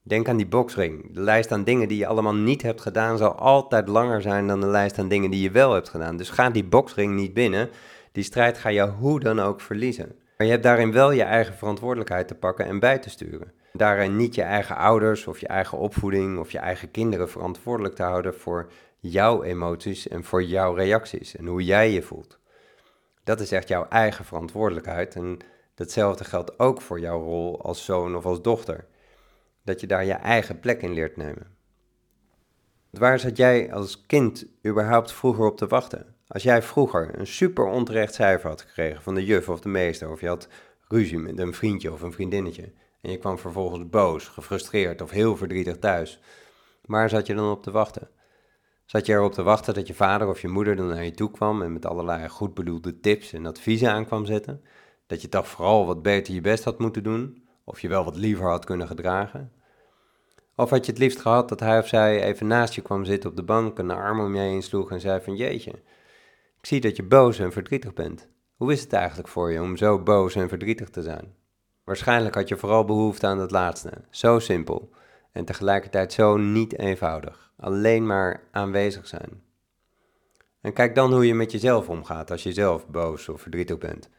Denk 0.03 0.27
aan 0.27 0.37
die 0.37 0.47
boxring. 0.47 1.13
De 1.13 1.21
lijst 1.21 1.51
aan 1.51 1.63
dingen 1.63 1.87
die 1.87 1.97
je 1.97 2.07
allemaal 2.07 2.35
niet 2.35 2.61
hebt 2.61 2.81
gedaan 2.81 3.17
zal 3.17 3.35
altijd 3.35 3.87
langer 3.87 4.21
zijn 4.21 4.47
dan 4.47 4.59
de 4.59 4.67
lijst 4.67 4.99
aan 4.99 5.07
dingen 5.07 5.31
die 5.31 5.41
je 5.41 5.51
wel 5.51 5.73
hebt 5.73 5.89
gedaan. 5.89 6.17
Dus 6.17 6.29
ga 6.29 6.49
die 6.49 6.63
boxring 6.63 7.15
niet 7.15 7.33
binnen. 7.33 7.69
Die 8.11 8.23
strijd 8.23 8.57
ga 8.57 8.69
je 8.69 8.87
hoe 8.87 9.19
dan 9.19 9.39
ook 9.39 9.61
verliezen. 9.61 10.15
Maar 10.37 10.47
je 10.47 10.53
hebt 10.53 10.63
daarin 10.63 10.91
wel 10.91 11.11
je 11.11 11.23
eigen 11.23 11.53
verantwoordelijkheid 11.53 12.27
te 12.27 12.35
pakken 12.35 12.65
en 12.65 12.79
bij 12.79 12.99
te 12.99 13.09
sturen. 13.09 13.51
Daarin 13.73 14.15
niet 14.15 14.35
je 14.35 14.41
eigen 14.41 14.75
ouders 14.75 15.27
of 15.27 15.39
je 15.39 15.47
eigen 15.47 15.77
opvoeding 15.77 16.39
of 16.39 16.51
je 16.51 16.59
eigen 16.59 16.91
kinderen 16.91 17.29
verantwoordelijk 17.29 17.95
te 17.95 18.03
houden 18.03 18.33
voor 18.33 18.71
jouw 18.99 19.43
emoties 19.43 20.07
en 20.07 20.23
voor 20.23 20.43
jouw 20.43 20.73
reacties 20.73 21.35
en 21.35 21.45
hoe 21.45 21.63
jij 21.63 21.91
je 21.91 22.01
voelt. 22.01 22.38
Dat 23.29 23.39
is 23.39 23.51
echt 23.51 23.67
jouw 23.67 23.87
eigen 23.87 24.25
verantwoordelijkheid 24.25 25.15
en 25.15 25.37
datzelfde 25.75 26.23
geldt 26.23 26.59
ook 26.59 26.81
voor 26.81 26.99
jouw 26.99 27.21
rol 27.21 27.61
als 27.61 27.85
zoon 27.85 28.15
of 28.15 28.25
als 28.25 28.41
dochter. 28.41 28.87
Dat 29.63 29.81
je 29.81 29.87
daar 29.87 30.05
je 30.05 30.13
eigen 30.13 30.59
plek 30.59 30.81
in 30.81 30.93
leert 30.93 31.17
nemen. 31.17 31.47
Waar 32.89 33.19
zat 33.19 33.37
jij 33.37 33.73
als 33.73 34.05
kind 34.05 34.45
überhaupt 34.65 35.11
vroeger 35.11 35.45
op 35.45 35.57
te 35.57 35.67
wachten? 35.67 36.15
Als 36.27 36.43
jij 36.43 36.61
vroeger 36.61 37.19
een 37.19 37.27
super 37.27 37.65
onterecht 37.65 38.13
cijfer 38.13 38.49
had 38.49 38.61
gekregen 38.61 39.01
van 39.01 39.15
de 39.15 39.25
juf 39.25 39.49
of 39.49 39.59
de 39.59 39.69
meester, 39.69 40.11
of 40.11 40.21
je 40.21 40.27
had 40.27 40.47
ruzie 40.87 41.19
met 41.19 41.39
een 41.39 41.53
vriendje 41.53 41.91
of 41.91 42.01
een 42.01 42.13
vriendinnetje, 42.13 42.71
en 43.01 43.11
je 43.11 43.17
kwam 43.17 43.37
vervolgens 43.37 43.89
boos, 43.89 44.27
gefrustreerd 44.27 45.01
of 45.01 45.11
heel 45.11 45.35
verdrietig 45.35 45.77
thuis, 45.77 46.21
waar 46.85 47.09
zat 47.09 47.27
je 47.27 47.35
dan 47.35 47.51
op 47.51 47.63
te 47.63 47.71
wachten? 47.71 48.09
Zat 48.89 49.05
je 49.05 49.13
erop 49.13 49.33
te 49.33 49.43
wachten 49.43 49.73
dat 49.73 49.87
je 49.87 49.93
vader 49.93 50.27
of 50.27 50.41
je 50.41 50.47
moeder 50.47 50.75
dan 50.75 50.87
naar 50.87 51.03
je 51.03 51.11
toe 51.11 51.31
kwam 51.31 51.61
en 51.61 51.73
met 51.73 51.85
allerlei 51.85 52.29
goed 52.29 52.53
bedoelde 52.53 52.99
tips 52.99 53.33
en 53.33 53.45
adviezen 53.45 53.91
aan 53.91 54.05
kwam 54.05 54.25
zetten? 54.25 54.63
Dat 55.07 55.21
je 55.21 55.29
toch 55.29 55.47
vooral 55.47 55.85
wat 55.85 56.01
beter 56.01 56.33
je 56.33 56.41
best 56.41 56.63
had 56.63 56.79
moeten 56.79 57.03
doen? 57.03 57.47
Of 57.63 57.79
je 57.79 57.87
wel 57.87 58.03
wat 58.03 58.15
liever 58.15 58.49
had 58.49 58.65
kunnen 58.65 58.87
gedragen? 58.87 59.51
Of 60.55 60.69
had 60.69 60.85
je 60.85 60.91
het 60.91 61.01
liefst 61.01 61.19
gehad 61.19 61.49
dat 61.49 61.59
hij 61.59 61.79
of 61.79 61.87
zij 61.87 62.23
even 62.23 62.47
naast 62.47 62.73
je 62.73 62.81
kwam 62.81 63.05
zitten 63.05 63.29
op 63.29 63.35
de 63.35 63.43
bank 63.43 63.79
en 63.79 63.87
de 63.87 63.93
arm 63.93 64.19
om 64.19 64.35
je 64.35 64.41
heen 64.41 64.63
sloeg 64.63 64.91
en 64.91 64.99
zei 64.99 65.21
van 65.21 65.35
jeetje, 65.35 65.71
ik 66.59 66.65
zie 66.65 66.81
dat 66.81 66.95
je 66.95 67.03
boos 67.03 67.39
en 67.39 67.51
verdrietig 67.51 67.93
bent. 67.93 68.27
Hoe 68.55 68.71
is 68.71 68.81
het 68.81 68.93
eigenlijk 68.93 69.27
voor 69.27 69.51
je 69.51 69.61
om 69.61 69.77
zo 69.77 69.99
boos 69.99 70.35
en 70.35 70.49
verdrietig 70.49 70.89
te 70.89 71.01
zijn? 71.01 71.35
Waarschijnlijk 71.83 72.35
had 72.35 72.47
je 72.47 72.57
vooral 72.57 72.85
behoefte 72.85 73.27
aan 73.27 73.39
het 73.39 73.51
laatste. 73.51 73.91
Zo 74.09 74.39
simpel 74.39 74.89
en 75.31 75.45
tegelijkertijd 75.45 76.13
zo 76.13 76.37
niet 76.37 76.77
eenvoudig. 76.77 77.48
Alleen 77.59 78.05
maar 78.05 78.43
aanwezig 78.51 79.07
zijn. 79.07 79.41
En 80.61 80.73
kijk 80.73 80.95
dan 80.95 81.13
hoe 81.13 81.27
je 81.27 81.35
met 81.35 81.51
jezelf 81.51 81.89
omgaat 81.89 82.31
als 82.31 82.43
je 82.43 82.53
zelf 82.53 82.87
boos 82.87 83.29
of 83.29 83.41
verdrietig 83.41 83.77
bent. 83.77 84.09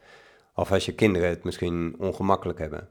Of 0.55 0.73
als 0.73 0.87
je 0.87 0.95
kinderen 0.95 1.29
het 1.29 1.45
misschien 1.45 1.95
ongemakkelijk 1.99 2.59
hebben. 2.59 2.89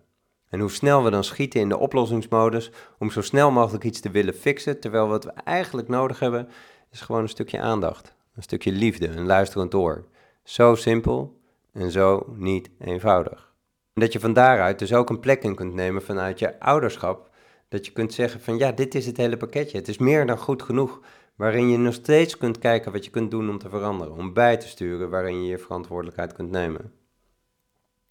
En 0.50 0.60
hoe 0.60 0.72
snel 0.72 1.04
we 1.04 1.10
dan 1.10 1.24
schieten 1.24 1.60
in 1.60 1.70
de 1.70 1.78
oplossingsmodus 1.78 2.72
om 3.00 3.12
zo 3.12 3.22
snel 3.22 3.52
mogelijk 3.52 3.84
iets 3.84 4.00
te 4.00 4.10
willen 4.10 4.34
fixen, 4.34 4.80
terwijl 4.80 5.08
wat 5.08 5.24
we 5.24 5.32
eigenlijk 5.32 5.88
nodig 5.88 6.20
hebben 6.20 6.50
is 6.92 7.02
gewoon 7.02 7.22
een 7.22 7.30
stukje 7.30 7.60
aandacht. 7.60 8.16
Een 8.36 8.44
stukje 8.44 8.72
liefde, 8.72 9.08
een 9.08 9.26
luisterend 9.26 9.74
oor. 9.74 10.06
Zo 10.44 10.76
simpel 10.76 11.40
en 11.74 11.92
zo 11.92 12.34
niet 12.36 12.70
eenvoudig. 12.80 13.54
En 13.94 14.02
dat 14.02 14.14
je 14.14 14.20
van 14.20 14.34
daaruit 14.34 14.80
dus 14.80 14.94
ook 14.94 15.10
een 15.10 15.20
plek 15.20 15.44
in 15.44 15.56
kunt 15.56 15.74
nemen 15.74 16.02
vanuit 16.02 16.40
je 16.40 16.60
ouderschap. 16.60 17.29
Dat 17.70 17.86
je 17.86 17.92
kunt 17.92 18.14
zeggen 18.14 18.42
van 18.42 18.58
ja, 18.58 18.72
dit 18.72 18.96
is 18.96 19.06
het 19.06 19.18
hele 19.18 19.38
pakketje. 19.38 19.78
Het 19.78 19.88
is 19.88 19.98
meer 19.98 20.26
dan 20.26 20.38
goed 20.38 20.62
genoeg. 20.62 21.00
Waarin 21.36 21.70
je 21.70 21.78
nog 21.78 21.94
steeds 21.94 22.38
kunt 22.38 22.58
kijken 22.58 22.92
wat 22.92 23.06
je 23.06 23.12
kunt 23.12 23.32
doen 23.32 23.50
om 23.50 23.58
te 23.58 23.70
veranderen. 23.70 24.14
Om 24.14 24.34
bij 24.34 24.58
te 24.58 24.68
sturen 24.68 25.10
waarin 25.10 25.44
je 25.44 25.50
je 25.50 25.58
verantwoordelijkheid 25.58 26.34
kunt 26.34 26.52
nemen. 26.52 26.94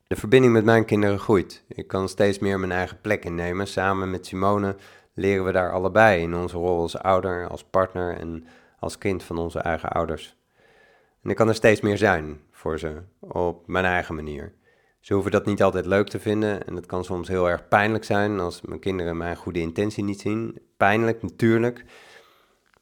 De 0.07 0.17
verbinding 0.17 0.53
met 0.53 0.65
mijn 0.65 0.85
kinderen 0.85 1.19
groeit. 1.19 1.65
Ik 1.69 1.87
kan 1.87 2.09
steeds 2.09 2.39
meer 2.39 2.59
mijn 2.59 2.73
eigen 2.73 3.01
plek 3.01 3.25
innemen. 3.25 3.67
Samen 3.67 4.11
met 4.11 4.27
Simone 4.27 4.77
leren 5.15 5.45
we 5.45 5.53
daar 5.53 5.73
allebei 5.73 6.23
in 6.23 6.35
onze 6.35 6.57
rol 6.57 6.81
als 6.81 6.99
ouder, 6.99 7.49
als 7.49 7.65
partner 7.65 8.17
en 8.17 8.47
als 8.79 8.99
kind 8.99 9.23
van 9.23 9.39
onze 9.39 9.59
eigen 9.59 9.89
ouders. 9.89 10.37
En 11.23 11.31
ik 11.31 11.37
kan 11.37 11.49
er 11.49 11.55
steeds 11.55 11.81
meer 11.81 11.99
zijn 11.99 12.41
voor 12.51 12.79
ze, 12.79 13.03
op 13.21 13.67
mijn 13.67 13.85
eigen 13.85 14.15
manier. 14.15 14.53
Ze 15.01 15.15
hoeven 15.15 15.33
dat 15.33 15.47
niet 15.47 15.63
altijd 15.63 15.87
leuk 15.87 16.09
te 16.09 16.21
vinden 16.21 16.67
en 16.67 16.75
het 16.75 16.87
kan 16.87 17.05
soms 17.05 17.29
heel 17.29 17.51
erg 17.51 17.69
pijnlijk 17.69 18.05
zijn 18.05 18.41
als 18.41 18.61
mijn 18.61 18.81
kinderen 18.81 19.17
mijn 19.17 19.37
goede 19.37 19.61
intentie 19.61 20.05
niet 20.05 20.21
zien. 20.21 20.61
Pijnlijk 20.77 21.23
natuurlijk, 21.23 21.85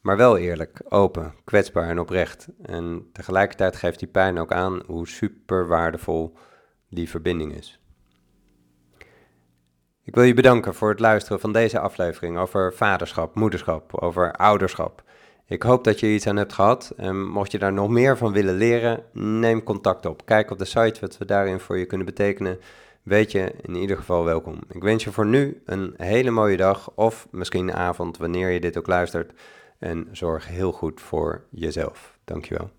maar 0.01 0.17
wel 0.17 0.37
eerlijk, 0.37 0.81
open, 0.89 1.33
kwetsbaar 1.43 1.89
en 1.89 1.99
oprecht. 1.99 2.47
En 2.61 3.09
tegelijkertijd 3.13 3.75
geeft 3.75 3.99
die 3.99 4.07
pijn 4.07 4.39
ook 4.39 4.51
aan 4.51 4.81
hoe 4.85 5.07
super 5.07 5.67
waardevol 5.67 6.37
die 6.89 7.09
verbinding 7.09 7.55
is. 7.55 7.79
Ik 10.03 10.15
wil 10.15 10.23
je 10.23 10.33
bedanken 10.33 10.73
voor 10.73 10.89
het 10.89 10.99
luisteren 10.99 11.39
van 11.39 11.51
deze 11.51 11.79
aflevering 11.79 12.37
over 12.37 12.73
vaderschap, 12.73 13.35
moederschap, 13.35 13.95
over 13.95 14.31
ouderschap. 14.31 15.03
Ik 15.49 15.63
hoop 15.63 15.83
dat 15.83 15.99
je 15.99 16.13
iets 16.13 16.27
aan 16.27 16.35
hebt 16.37 16.53
gehad. 16.53 16.93
En 16.97 17.27
mocht 17.27 17.51
je 17.51 17.59
daar 17.59 17.73
nog 17.73 17.89
meer 17.89 18.17
van 18.17 18.31
willen 18.31 18.55
leren, 18.55 19.03
neem 19.13 19.63
contact 19.63 20.05
op. 20.05 20.25
Kijk 20.25 20.51
op 20.51 20.57
de 20.57 20.65
site 20.65 20.99
wat 20.99 21.17
we 21.17 21.25
daarin 21.25 21.59
voor 21.59 21.77
je 21.77 21.85
kunnen 21.85 22.05
betekenen. 22.05 22.59
Weet 23.03 23.31
je 23.31 23.53
in 23.61 23.75
ieder 23.75 23.97
geval 23.97 24.23
welkom. 24.23 24.59
Ik 24.69 24.83
wens 24.83 25.03
je 25.03 25.11
voor 25.11 25.25
nu 25.25 25.61
een 25.65 25.93
hele 25.97 26.31
mooie 26.31 26.57
dag 26.57 26.91
of 26.95 27.27
misschien 27.31 27.73
avond 27.73 28.17
wanneer 28.17 28.49
je 28.49 28.59
dit 28.59 28.77
ook 28.77 28.87
luistert. 28.87 29.31
En 29.79 30.07
zorg 30.11 30.47
heel 30.47 30.71
goed 30.71 31.01
voor 31.01 31.43
jezelf. 31.49 32.17
Dankjewel. 32.23 32.69